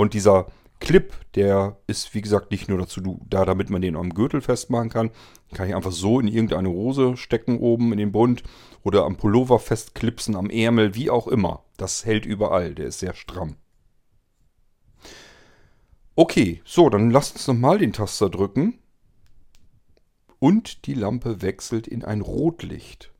Und 0.00 0.14
dieser 0.14 0.46
Clip, 0.78 1.12
der 1.34 1.76
ist 1.86 2.14
wie 2.14 2.22
gesagt 2.22 2.52
nicht 2.52 2.70
nur 2.70 2.78
dazu 2.78 3.20
da, 3.28 3.44
damit 3.44 3.68
man 3.68 3.82
den 3.82 3.96
am 3.96 4.14
Gürtel 4.14 4.40
festmachen 4.40 4.88
kann. 4.88 5.10
Kann 5.52 5.68
ich 5.68 5.74
einfach 5.74 5.92
so 5.92 6.18
in 6.20 6.26
irgendeine 6.26 6.70
Hose 6.70 7.18
stecken 7.18 7.58
oben 7.58 7.92
in 7.92 7.98
den 7.98 8.10
Bund 8.10 8.42
oder 8.82 9.04
am 9.04 9.18
Pullover 9.18 9.58
festklipsen, 9.58 10.36
am 10.36 10.48
Ärmel, 10.48 10.94
wie 10.94 11.10
auch 11.10 11.28
immer. 11.28 11.64
Das 11.76 12.06
hält 12.06 12.24
überall, 12.24 12.74
der 12.74 12.86
ist 12.86 13.00
sehr 13.00 13.12
stramm. 13.12 13.56
Okay, 16.14 16.62
so, 16.64 16.88
dann 16.88 17.10
lasst 17.10 17.34
uns 17.34 17.46
nochmal 17.46 17.76
den 17.76 17.92
Taster 17.92 18.30
drücken. 18.30 18.78
Und 20.38 20.86
die 20.86 20.94
Lampe 20.94 21.42
wechselt 21.42 21.86
in 21.86 22.06
ein 22.06 22.22
Rotlicht. 22.22 23.12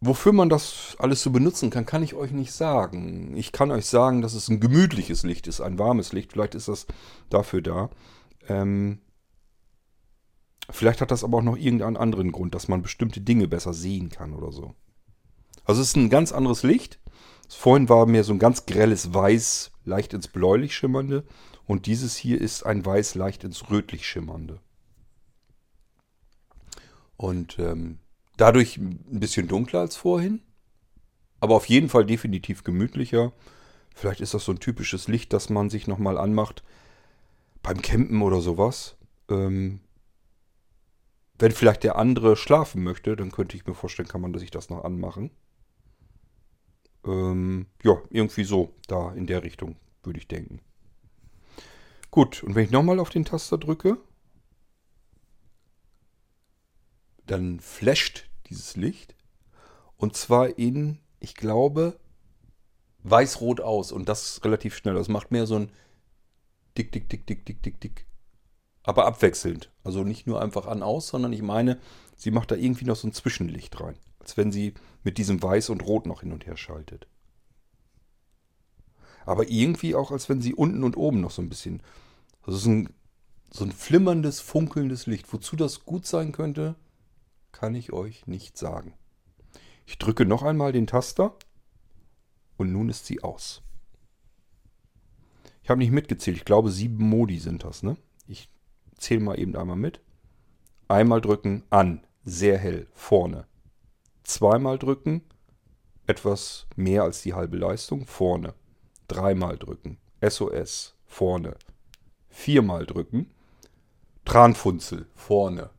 Wofür 0.00 0.32
man 0.32 0.48
das 0.48 0.96
alles 1.00 1.22
so 1.22 1.30
benutzen 1.30 1.70
kann, 1.70 1.84
kann 1.84 2.04
ich 2.04 2.14
euch 2.14 2.30
nicht 2.30 2.52
sagen. 2.52 3.36
Ich 3.36 3.50
kann 3.50 3.72
euch 3.72 3.86
sagen, 3.86 4.22
dass 4.22 4.34
es 4.34 4.48
ein 4.48 4.60
gemütliches 4.60 5.24
Licht 5.24 5.48
ist, 5.48 5.60
ein 5.60 5.78
warmes 5.78 6.12
Licht. 6.12 6.32
Vielleicht 6.32 6.54
ist 6.54 6.68
das 6.68 6.86
dafür 7.30 7.62
da. 7.62 7.90
Ähm, 8.46 9.00
vielleicht 10.70 11.00
hat 11.00 11.10
das 11.10 11.24
aber 11.24 11.38
auch 11.38 11.42
noch 11.42 11.56
irgendeinen 11.56 11.96
anderen 11.96 12.30
Grund, 12.30 12.54
dass 12.54 12.68
man 12.68 12.82
bestimmte 12.82 13.20
Dinge 13.20 13.48
besser 13.48 13.74
sehen 13.74 14.08
kann 14.08 14.34
oder 14.34 14.52
so. 14.52 14.74
Also 15.64 15.82
es 15.82 15.88
ist 15.88 15.96
ein 15.96 16.10
ganz 16.10 16.30
anderes 16.30 16.62
Licht. 16.62 17.00
Vorhin 17.48 17.88
war 17.88 18.06
mir 18.06 18.22
so 18.22 18.32
ein 18.32 18.38
ganz 18.38 18.66
grelles 18.66 19.12
Weiß, 19.14 19.72
leicht 19.84 20.14
ins 20.14 20.28
Bläulich 20.28 20.76
schimmernde. 20.76 21.24
Und 21.66 21.86
dieses 21.86 22.16
hier 22.16 22.40
ist 22.40 22.64
ein 22.64 22.86
Weiß, 22.86 23.16
leicht 23.16 23.42
ins 23.42 23.68
Rötlich 23.68 24.06
schimmernde. 24.06 24.60
Und 27.16 27.58
ähm, 27.58 27.98
Dadurch 28.38 28.78
ein 28.78 29.20
bisschen 29.20 29.48
dunkler 29.48 29.80
als 29.80 29.96
vorhin. 29.96 30.40
Aber 31.40 31.54
auf 31.54 31.66
jeden 31.66 31.88
Fall 31.88 32.06
definitiv 32.06 32.64
gemütlicher. 32.64 33.32
Vielleicht 33.94 34.20
ist 34.20 34.32
das 34.32 34.44
so 34.44 34.52
ein 34.52 34.60
typisches 34.60 35.08
Licht, 35.08 35.32
das 35.32 35.50
man 35.50 35.68
sich 35.68 35.86
nochmal 35.86 36.16
anmacht 36.16 36.62
beim 37.62 37.82
Campen 37.82 38.22
oder 38.22 38.40
sowas. 38.40 38.96
Ähm, 39.28 39.80
wenn 41.38 41.52
vielleicht 41.52 41.82
der 41.82 41.96
andere 41.96 42.36
schlafen 42.36 42.82
möchte, 42.82 43.16
dann 43.16 43.32
könnte 43.32 43.56
ich 43.56 43.66
mir 43.66 43.74
vorstellen, 43.74 44.08
kann 44.08 44.20
man 44.20 44.32
sich 44.38 44.50
das 44.50 44.70
noch 44.70 44.84
anmachen. 44.84 45.30
Ähm, 47.04 47.66
ja, 47.82 48.00
irgendwie 48.10 48.44
so, 48.44 48.74
da 48.86 49.12
in 49.14 49.26
der 49.26 49.42
Richtung, 49.42 49.76
würde 50.04 50.18
ich 50.18 50.28
denken. 50.28 50.60
Gut, 52.10 52.42
und 52.44 52.54
wenn 52.54 52.64
ich 52.64 52.70
nochmal 52.70 53.00
auf 53.00 53.10
den 53.10 53.24
Taster 53.24 53.58
drücke, 53.58 53.98
dann 57.26 57.60
flasht 57.60 58.27
dieses 58.48 58.76
Licht. 58.76 59.14
Und 59.96 60.16
zwar 60.16 60.58
in, 60.58 60.98
ich 61.20 61.34
glaube, 61.34 61.98
weiß-rot 63.02 63.60
aus. 63.60 63.92
Und 63.92 64.08
das 64.08 64.44
relativ 64.44 64.76
schnell. 64.76 64.94
Das 64.94 65.08
macht 65.08 65.30
mehr 65.30 65.46
so 65.46 65.56
ein 65.56 65.70
dick, 66.76 66.92
dick, 66.92 67.08
dick, 67.08 67.26
dick, 67.26 67.44
dick, 67.44 67.62
dick, 67.62 67.80
dick. 67.80 68.06
Aber 68.82 69.06
abwechselnd. 69.06 69.70
Also 69.84 70.04
nicht 70.04 70.26
nur 70.26 70.40
einfach 70.40 70.66
an 70.66 70.82
aus, 70.82 71.08
sondern 71.08 71.32
ich 71.32 71.42
meine, 71.42 71.78
sie 72.16 72.30
macht 72.30 72.50
da 72.50 72.54
irgendwie 72.54 72.84
noch 72.84 72.96
so 72.96 73.08
ein 73.08 73.12
Zwischenlicht 73.12 73.80
rein. 73.80 73.96
Als 74.20 74.36
wenn 74.36 74.52
sie 74.52 74.74
mit 75.04 75.18
diesem 75.18 75.42
Weiß 75.42 75.70
und 75.70 75.82
Rot 75.82 76.06
noch 76.06 76.20
hin 76.20 76.32
und 76.32 76.46
her 76.46 76.56
schaltet. 76.56 77.06
Aber 79.26 79.50
irgendwie 79.50 79.94
auch, 79.94 80.10
als 80.10 80.28
wenn 80.28 80.40
sie 80.40 80.54
unten 80.54 80.84
und 80.84 80.96
oben 80.96 81.20
noch 81.20 81.30
so 81.30 81.42
ein 81.42 81.50
bisschen. 81.50 81.82
Also 82.42 82.56
es 82.56 82.62
ist 82.62 82.68
ein, 82.68 82.94
so 83.50 83.64
ein 83.64 83.72
flimmerndes, 83.72 84.40
funkelndes 84.40 85.06
Licht. 85.06 85.30
Wozu 85.32 85.56
das 85.56 85.84
gut 85.84 86.06
sein 86.06 86.32
könnte, 86.32 86.76
kann 87.52 87.74
ich 87.74 87.92
euch 87.92 88.26
nicht 88.26 88.56
sagen. 88.56 88.94
Ich 89.86 89.98
drücke 89.98 90.26
noch 90.26 90.42
einmal 90.42 90.72
den 90.72 90.86
Taster 90.86 91.34
und 92.56 92.72
nun 92.72 92.88
ist 92.88 93.06
sie 93.06 93.22
aus. 93.22 93.62
Ich 95.62 95.70
habe 95.70 95.78
nicht 95.78 95.90
mitgezählt. 95.90 96.36
Ich 96.36 96.44
glaube, 96.44 96.70
sieben 96.70 97.08
Modi 97.08 97.38
sind 97.38 97.64
das. 97.64 97.82
Ne? 97.82 97.96
Ich 98.26 98.50
zähle 98.96 99.20
mal 99.20 99.38
eben 99.38 99.56
einmal 99.56 99.76
mit. 99.76 100.00
Einmal 100.88 101.20
drücken, 101.20 101.64
an, 101.70 102.06
sehr 102.24 102.58
hell, 102.58 102.86
vorne. 102.94 103.46
Zweimal 104.24 104.78
drücken, 104.78 105.22
etwas 106.06 106.66
mehr 106.76 107.02
als 107.02 107.22
die 107.22 107.34
halbe 107.34 107.56
Leistung, 107.56 108.06
vorne. 108.06 108.54
Dreimal 109.08 109.58
drücken, 109.58 109.98
SOS, 110.26 110.96
vorne. 111.06 111.56
Viermal 112.28 112.86
drücken, 112.86 113.30
Tranfunzel, 114.24 115.06
vorne 115.14 115.70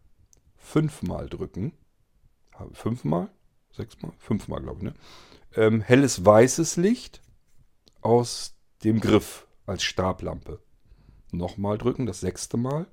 fünfmal 0.70 1.28
drücken. 1.28 1.74
Fünfmal? 2.74 3.30
Sechsmal? 3.72 4.12
Fünfmal, 4.20 4.62
glaube 4.62 4.78
ich, 4.78 4.84
ne? 4.84 4.94
Ähm, 5.56 5.82
helles 5.82 6.24
weißes 6.24 6.78
Licht 6.78 7.22
aus 8.02 8.56
dem 8.84 9.00
Griff 9.00 9.48
als 9.66 9.84
Stablampe. 9.84 10.60
Nochmal 11.32 11.78
drücken, 11.78 12.06
das 12.06 12.20
sechste 12.20 12.58
Mal. 12.58 12.86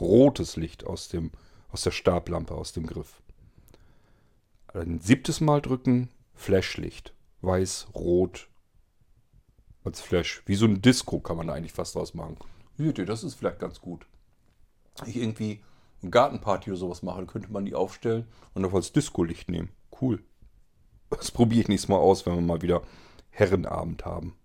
Rotes 0.00 0.56
Licht 0.56 0.84
aus, 0.84 1.08
dem, 1.08 1.30
aus 1.70 1.82
der 1.82 1.90
Stablampe, 1.90 2.54
aus 2.54 2.72
dem 2.72 2.86
Griff. 2.86 3.20
Ein 4.72 5.00
siebtes 5.00 5.40
Mal 5.40 5.60
drücken, 5.60 6.08
Flashlicht. 6.34 7.12
Weiß, 7.42 7.88
rot 7.94 8.48
als 9.84 10.00
Flash. 10.00 10.42
Wie 10.46 10.54
so 10.54 10.66
ein 10.66 10.80
Disco 10.80 11.20
kann 11.20 11.36
man 11.36 11.48
da 11.48 11.54
eigentlich 11.54 11.72
fast 11.72 11.94
draus 11.94 12.14
machen. 12.14 12.36
Das 12.78 13.24
ist 13.24 13.34
vielleicht 13.34 13.58
ganz 13.58 13.80
gut. 13.80 14.06
Ich 15.06 15.16
irgendwie 15.16 15.60
eine 16.02 16.10
Gartenparty 16.10 16.70
oder 16.70 16.78
sowas 16.78 17.02
machen, 17.02 17.26
könnte 17.26 17.52
man 17.52 17.64
die 17.64 17.74
aufstellen 17.74 18.26
und 18.54 18.64
auch 18.64 18.74
als 18.74 18.92
Disco-Licht 18.92 19.50
nehmen. 19.50 19.70
Cool. 20.00 20.22
Das 21.10 21.30
probiere 21.30 21.62
ich 21.62 21.68
nächstes 21.68 21.88
Mal 21.88 21.96
aus, 21.96 22.26
wenn 22.26 22.34
wir 22.34 22.42
mal 22.42 22.62
wieder 22.62 22.82
Herrenabend 23.30 24.04
haben. 24.04 24.36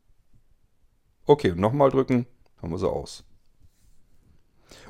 Okay, 1.26 1.54
nochmal 1.56 1.90
drücken, 1.90 2.26
haben 2.62 2.72
wir 2.72 2.78
sie 2.78 2.90
aus. 2.90 3.24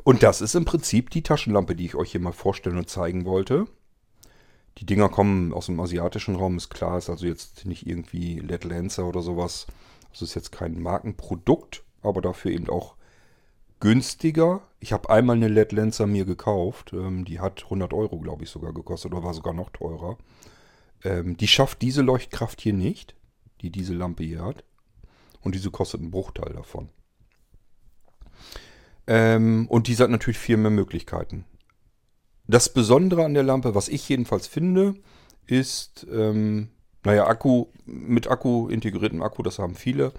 Und 0.03 0.23
das 0.23 0.41
ist 0.41 0.55
im 0.55 0.65
Prinzip 0.65 1.09
die 1.09 1.23
Taschenlampe, 1.23 1.75
die 1.75 1.85
ich 1.85 1.95
euch 1.95 2.11
hier 2.11 2.21
mal 2.21 2.33
vorstellen 2.33 2.77
und 2.77 2.89
zeigen 2.89 3.25
wollte. 3.25 3.67
Die 4.79 4.85
Dinger 4.85 5.09
kommen 5.09 5.53
aus 5.53 5.67
dem 5.67 5.79
asiatischen 5.79 6.35
Raum, 6.35 6.57
ist 6.57 6.69
klar, 6.69 6.97
ist 6.97 7.09
also 7.09 7.27
jetzt 7.27 7.65
nicht 7.65 7.85
irgendwie 7.85 8.39
LED 8.39 8.63
Lancer 8.63 9.05
oder 9.05 9.21
sowas. 9.21 9.67
Das 10.11 10.21
ist 10.21 10.35
jetzt 10.35 10.51
kein 10.51 10.81
Markenprodukt, 10.81 11.83
aber 12.01 12.21
dafür 12.21 12.51
eben 12.51 12.69
auch 12.69 12.95
günstiger. 13.83 14.61
Ich 14.79 14.93
habe 14.93 15.09
einmal 15.09 15.35
eine 15.35 15.49
LED 15.49 15.73
Lancer 15.73 16.07
mir 16.07 16.23
gekauft. 16.23 16.93
Ähm, 16.93 17.25
die 17.25 17.41
hat 17.41 17.65
100 17.65 17.93
Euro, 17.93 18.17
glaube 18.17 18.45
ich, 18.45 18.49
sogar 18.49 18.71
gekostet 18.71 19.11
oder 19.11 19.23
war 19.23 19.33
sogar 19.33 19.53
noch 19.53 19.71
teurer. 19.71 20.17
Ähm, 21.03 21.35
die 21.35 21.49
schafft 21.49 21.81
diese 21.81 22.01
Leuchtkraft 22.01 22.61
hier 22.61 22.71
nicht, 22.71 23.13
die 23.59 23.71
diese 23.71 23.93
Lampe 23.93 24.23
hier 24.23 24.41
hat. 24.41 24.63
Und 25.41 25.53
diese 25.53 25.69
kostet 25.69 25.99
einen 25.99 26.11
Bruchteil 26.11 26.53
davon. 26.53 26.87
Ähm, 29.05 29.67
und 29.67 29.87
diese 29.87 30.03
hat 30.03 30.11
natürlich 30.11 30.37
viel 30.37 30.55
mehr 30.55 30.71
Möglichkeiten. 30.71 31.43
Das 32.47 32.71
Besondere 32.71 33.25
an 33.25 33.33
der 33.33 33.43
Lampe, 33.43 33.75
was 33.75 33.89
ich 33.89 34.07
jedenfalls 34.07 34.47
finde, 34.47 34.93
ist, 35.45 36.07
ähm, 36.09 36.69
naja, 37.03 37.27
Akku, 37.27 37.65
mit 37.83 38.31
Akku, 38.31 38.69
integriertem 38.69 39.21
Akku, 39.21 39.43
das 39.43 39.59
haben 39.59 39.75
viele. 39.75 40.13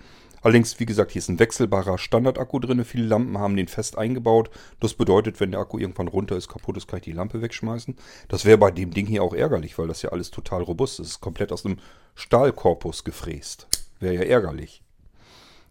Allerdings, 0.44 0.78
wie 0.78 0.84
gesagt, 0.84 1.10
hier 1.12 1.20
ist 1.20 1.30
ein 1.30 1.38
wechselbarer 1.38 1.96
Standardakku 1.96 2.58
drin. 2.58 2.84
Viele 2.84 3.06
Lampen 3.06 3.38
haben 3.38 3.56
den 3.56 3.66
fest 3.66 3.96
eingebaut. 3.96 4.50
Das 4.78 4.92
bedeutet, 4.92 5.40
wenn 5.40 5.52
der 5.52 5.60
Akku 5.60 5.78
irgendwann 5.78 6.06
runter 6.06 6.36
ist, 6.36 6.48
kaputt 6.48 6.76
ist, 6.76 6.86
kann 6.86 6.98
ich 6.98 7.04
die 7.04 7.12
Lampe 7.12 7.40
wegschmeißen. 7.40 7.96
Das 8.28 8.44
wäre 8.44 8.58
bei 8.58 8.70
dem 8.70 8.90
Ding 8.90 9.06
hier 9.06 9.22
auch 9.22 9.32
ärgerlich, 9.32 9.78
weil 9.78 9.88
das 9.88 10.02
ja 10.02 10.10
alles 10.10 10.30
total 10.30 10.62
robust 10.62 11.00
ist. 11.00 11.22
Komplett 11.22 11.50
aus 11.50 11.64
einem 11.64 11.78
Stahlkorpus 12.14 13.04
gefräst. 13.04 13.68
Wäre 14.00 14.16
ja 14.16 14.22
ärgerlich. 14.24 14.82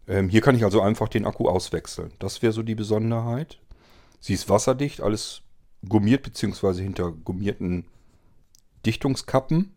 Ähm, 0.07 0.27
hier 0.27 0.41
kann 0.41 0.55
ich 0.55 0.63
also 0.63 0.81
einfach 0.81 1.07
den 1.07 1.27
Akku 1.27 1.47
auswechseln. 1.47 2.12
Das 2.17 2.41
wäre 2.41 2.51
so 2.51 2.63
die 2.63 2.73
Besonderheit. 2.73 3.59
Sie 4.19 4.33
ist 4.33 4.49
wasserdicht, 4.49 5.01
alles 5.01 5.43
gummiert 5.88 6.23
bzw. 6.23 6.81
hinter 6.81 7.12
gummierten 7.12 7.86
Dichtungskappen. 8.88 9.72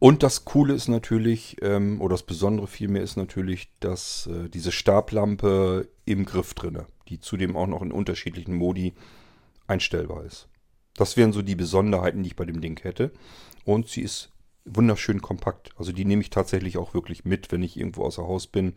Und 0.00 0.22
das 0.22 0.46
Coole 0.46 0.72
ist 0.72 0.88
natürlich, 0.88 1.58
ähm, 1.60 2.00
oder 2.00 2.14
das 2.14 2.22
Besondere 2.22 2.66
vielmehr 2.66 3.02
ist 3.02 3.16
natürlich, 3.16 3.70
dass 3.80 4.26
äh, 4.26 4.48
diese 4.48 4.72
Stablampe 4.72 5.90
im 6.06 6.24
Griff 6.24 6.54
drinne, 6.54 6.86
die 7.08 7.20
zudem 7.20 7.54
auch 7.54 7.66
noch 7.66 7.82
in 7.82 7.92
unterschiedlichen 7.92 8.54
Modi 8.54 8.94
einstellbar 9.66 10.24
ist. 10.24 10.48
Das 10.94 11.18
wären 11.18 11.34
so 11.34 11.42
die 11.42 11.54
Besonderheiten, 11.54 12.22
die 12.22 12.30
ich 12.30 12.36
bei 12.36 12.46
dem 12.46 12.62
Ding 12.62 12.80
hätte. 12.82 13.12
Und 13.66 13.88
sie 13.88 14.00
ist 14.00 14.32
wunderschön 14.64 15.20
kompakt. 15.20 15.70
Also 15.76 15.92
die 15.92 16.06
nehme 16.06 16.22
ich 16.22 16.30
tatsächlich 16.30 16.78
auch 16.78 16.94
wirklich 16.94 17.26
mit, 17.26 17.52
wenn 17.52 17.62
ich 17.62 17.76
irgendwo 17.76 18.04
außer 18.04 18.22
Haus 18.22 18.46
bin, 18.46 18.76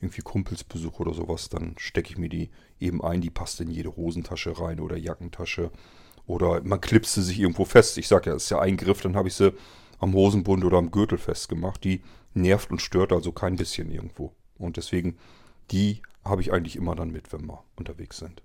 irgendwie 0.00 0.22
Kumpelsbesuch 0.22 0.98
oder 0.98 1.12
sowas, 1.12 1.50
dann 1.50 1.74
stecke 1.76 2.10
ich 2.10 2.18
mir 2.18 2.30
die 2.30 2.48
eben 2.80 3.04
ein. 3.04 3.20
Die 3.20 3.30
passt 3.30 3.60
in 3.60 3.70
jede 3.70 3.96
Hosentasche 3.96 4.58
rein 4.58 4.80
oder 4.80 4.96
Jackentasche. 4.96 5.70
Oder 6.26 6.62
man 6.64 6.80
klipst 6.80 7.12
sie 7.14 7.22
sich 7.22 7.38
irgendwo 7.38 7.66
fest. 7.66 7.98
Ich 7.98 8.08
sage 8.08 8.30
ja, 8.30 8.36
es 8.36 8.44
ist 8.44 8.50
ja 8.50 8.60
ein 8.60 8.78
Griff, 8.78 9.02
dann 9.02 9.14
habe 9.14 9.28
ich 9.28 9.34
sie 9.34 9.52
am 10.04 10.14
Hosenbund 10.14 10.64
oder 10.64 10.78
am 10.78 10.90
Gürtel 10.90 11.18
festgemacht. 11.18 11.82
Die 11.82 12.02
nervt 12.34 12.70
und 12.70 12.80
stört 12.80 13.12
also 13.12 13.32
kein 13.32 13.56
bisschen 13.56 13.90
irgendwo. 13.90 14.32
Und 14.56 14.76
deswegen, 14.76 15.16
die 15.70 16.02
habe 16.24 16.42
ich 16.42 16.52
eigentlich 16.52 16.76
immer 16.76 16.94
dann 16.94 17.10
mit, 17.10 17.32
wenn 17.32 17.46
wir 17.46 17.64
unterwegs 17.76 18.18
sind. 18.18 18.42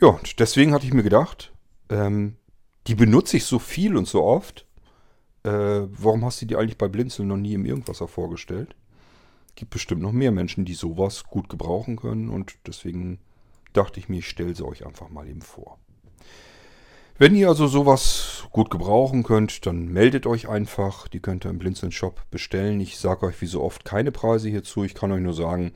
Ja, 0.00 0.08
und 0.08 0.38
deswegen 0.40 0.72
hatte 0.72 0.86
ich 0.86 0.94
mir 0.94 1.02
gedacht, 1.02 1.52
ähm, 1.88 2.36
die 2.86 2.94
benutze 2.94 3.36
ich 3.36 3.44
so 3.44 3.58
viel 3.58 3.96
und 3.96 4.06
so 4.06 4.22
oft. 4.22 4.66
Äh, 5.42 5.50
warum 5.50 6.24
hast 6.24 6.40
du 6.42 6.46
die 6.46 6.56
eigentlich 6.56 6.78
bei 6.78 6.88
Blinzeln 6.88 7.28
noch 7.28 7.36
nie 7.36 7.54
im 7.54 7.66
Irgendwasser 7.66 8.08
vorgestellt? 8.08 8.74
Gibt 9.56 9.70
bestimmt 9.70 10.02
noch 10.02 10.12
mehr 10.12 10.30
Menschen, 10.30 10.64
die 10.64 10.74
sowas 10.74 11.24
gut 11.24 11.48
gebrauchen 11.48 11.96
können 11.96 12.28
und 12.30 12.58
deswegen 12.66 13.18
dachte 13.72 13.98
ich 13.98 14.08
mir, 14.08 14.18
ich 14.18 14.28
stelle 14.28 14.54
sie 14.54 14.64
euch 14.64 14.86
einfach 14.86 15.08
mal 15.08 15.28
eben 15.28 15.42
vor. 15.42 15.78
Wenn 17.20 17.34
ihr 17.34 17.48
also 17.48 17.66
sowas 17.66 18.46
gut 18.52 18.70
gebrauchen 18.70 19.24
könnt, 19.24 19.66
dann 19.66 19.88
meldet 19.88 20.24
euch 20.24 20.48
einfach. 20.48 21.08
Die 21.08 21.18
könnt 21.18 21.44
ihr 21.44 21.50
im 21.50 21.58
Blinzeln 21.58 21.90
Shop 21.90 22.22
bestellen. 22.30 22.80
Ich 22.80 22.96
sage 22.96 23.26
euch 23.26 23.40
wie 23.40 23.46
so 23.46 23.60
oft 23.64 23.84
keine 23.84 24.12
Preise 24.12 24.48
hierzu. 24.48 24.84
Ich 24.84 24.94
kann 24.94 25.10
euch 25.10 25.20
nur 25.20 25.34
sagen, 25.34 25.72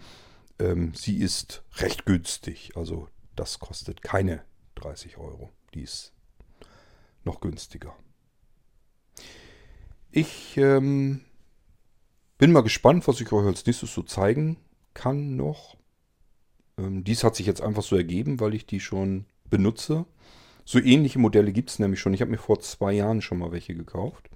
ähm, 0.61 0.93
sie 0.95 1.17
ist 1.17 1.65
recht 1.79 2.07
günstig. 2.07 2.77
Also 2.77 3.09
das 3.35 3.59
kostet 3.59 4.03
keine 4.03 4.45
30 4.77 5.19
Euro. 5.19 5.51
Die 5.75 5.83
ist 5.83 6.13
noch 7.25 7.41
günstiger. 7.41 7.97
Ich 10.13 10.57
ähm, 10.59 11.23
bin 12.39 12.53
mal 12.53 12.63
gespannt, 12.63 13.09
was 13.09 13.21
ich 13.21 13.33
euch 13.33 13.47
als 13.47 13.67
nächstes 13.67 13.93
so 13.93 14.03
zeigen 14.03 14.59
kann 14.95 15.35
noch. 15.35 15.77
Ähm, 16.79 17.03
dies 17.03 17.25
hat 17.25 17.35
sich 17.35 17.47
jetzt 17.47 17.63
einfach 17.63 17.83
so 17.83 17.97
ergeben, 17.97 18.39
weil 18.39 18.55
ich 18.55 18.65
die 18.65 18.79
schon 18.79 19.25
benutze. 19.51 20.07
So 20.65 20.79
ähnliche 20.79 21.19
Modelle 21.19 21.53
gibt 21.53 21.71
es 21.71 21.79
nämlich 21.79 22.01
schon. 22.01 22.15
Ich 22.15 22.21
habe 22.21 22.31
mir 22.31 22.39
vor 22.39 22.61
zwei 22.61 22.93
Jahren 22.93 23.21
schon 23.21 23.39
mal 23.39 23.53
welche 23.53 23.75
gekauft. 23.75 24.31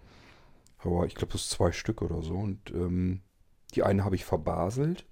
Aber 0.79 1.07
ich 1.07 1.15
glaube, 1.15 1.33
das 1.33 1.43
ist 1.43 1.51
zwei 1.51 1.73
Stück 1.73 2.03
oder 2.03 2.23
so. 2.23 2.35
Und 2.35 2.71
ähm, 2.71 3.21
die 3.75 3.83
eine 3.83 4.05
habe 4.05 4.17
ich 4.17 4.25
verbaselt. 4.25 5.05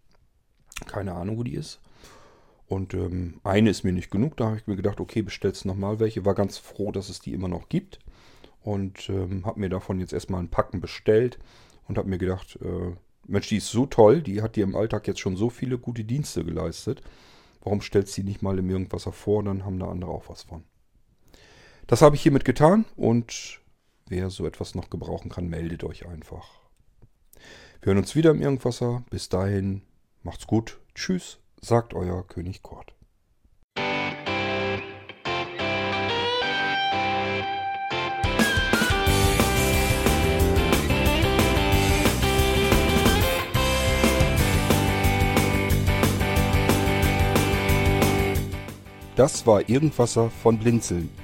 Keine 0.86 1.14
Ahnung, 1.14 1.38
wo 1.38 1.42
die 1.42 1.54
ist. 1.54 1.80
Und 2.66 2.94
ähm, 2.94 3.40
eine 3.44 3.70
ist 3.70 3.84
mir 3.84 3.92
nicht 3.92 4.10
genug. 4.10 4.36
Da 4.36 4.46
habe 4.46 4.56
ich 4.56 4.66
mir 4.66 4.76
gedacht, 4.76 5.00
okay, 5.00 5.22
bestellst 5.22 5.64
nochmal 5.64 6.00
welche. 6.00 6.24
War 6.24 6.34
ganz 6.34 6.58
froh, 6.58 6.92
dass 6.92 7.08
es 7.08 7.20
die 7.20 7.32
immer 7.32 7.48
noch 7.48 7.68
gibt. 7.68 7.98
Und 8.62 9.08
ähm, 9.10 9.44
habe 9.46 9.60
mir 9.60 9.68
davon 9.68 10.00
jetzt 10.00 10.12
erstmal 10.12 10.40
ein 10.40 10.50
Packen 10.50 10.80
bestellt. 10.80 11.38
Und 11.86 11.98
habe 11.98 12.08
mir 12.08 12.18
gedacht, 12.18 12.58
äh, 12.62 12.92
Mensch, 13.26 13.48
die 13.48 13.58
ist 13.58 13.70
so 13.70 13.86
toll. 13.86 14.22
Die 14.22 14.42
hat 14.42 14.56
dir 14.56 14.64
im 14.64 14.76
Alltag 14.76 15.06
jetzt 15.06 15.20
schon 15.20 15.36
so 15.36 15.50
viele 15.50 15.78
gute 15.78 16.04
Dienste 16.04 16.44
geleistet. 16.44 17.02
Warum 17.62 17.80
stellst 17.80 18.16
du 18.16 18.22
die 18.22 18.28
nicht 18.28 18.42
mal 18.42 18.58
im 18.58 18.68
Irgendwas 18.70 19.04
vor? 19.04 19.42
Dann 19.42 19.64
haben 19.64 19.78
da 19.78 19.88
andere 19.88 20.10
auch 20.10 20.28
was 20.28 20.42
von. 20.44 20.64
Das 21.86 22.02
habe 22.02 22.16
ich 22.16 22.22
hiermit 22.22 22.44
getan. 22.44 22.84
Und 22.96 23.60
wer 24.08 24.30
so 24.30 24.46
etwas 24.46 24.74
noch 24.74 24.90
gebrauchen 24.90 25.30
kann, 25.30 25.48
meldet 25.48 25.84
euch 25.84 26.06
einfach. 26.06 26.48
Wir 27.80 27.92
hören 27.92 27.98
uns 27.98 28.14
wieder 28.14 28.30
im 28.30 28.40
Irgendwasser. 28.40 29.04
Bis 29.10 29.28
dahin, 29.28 29.82
macht's 30.22 30.46
gut. 30.46 30.78
Tschüss 30.94 31.38
sagt 31.64 31.94
euer 31.94 32.26
König 32.26 32.62
Kort. 32.62 32.92
Das 49.16 49.46
war 49.46 49.68
Irgendwasser 49.68 50.28
von 50.28 50.58
Blinzeln. 50.58 51.23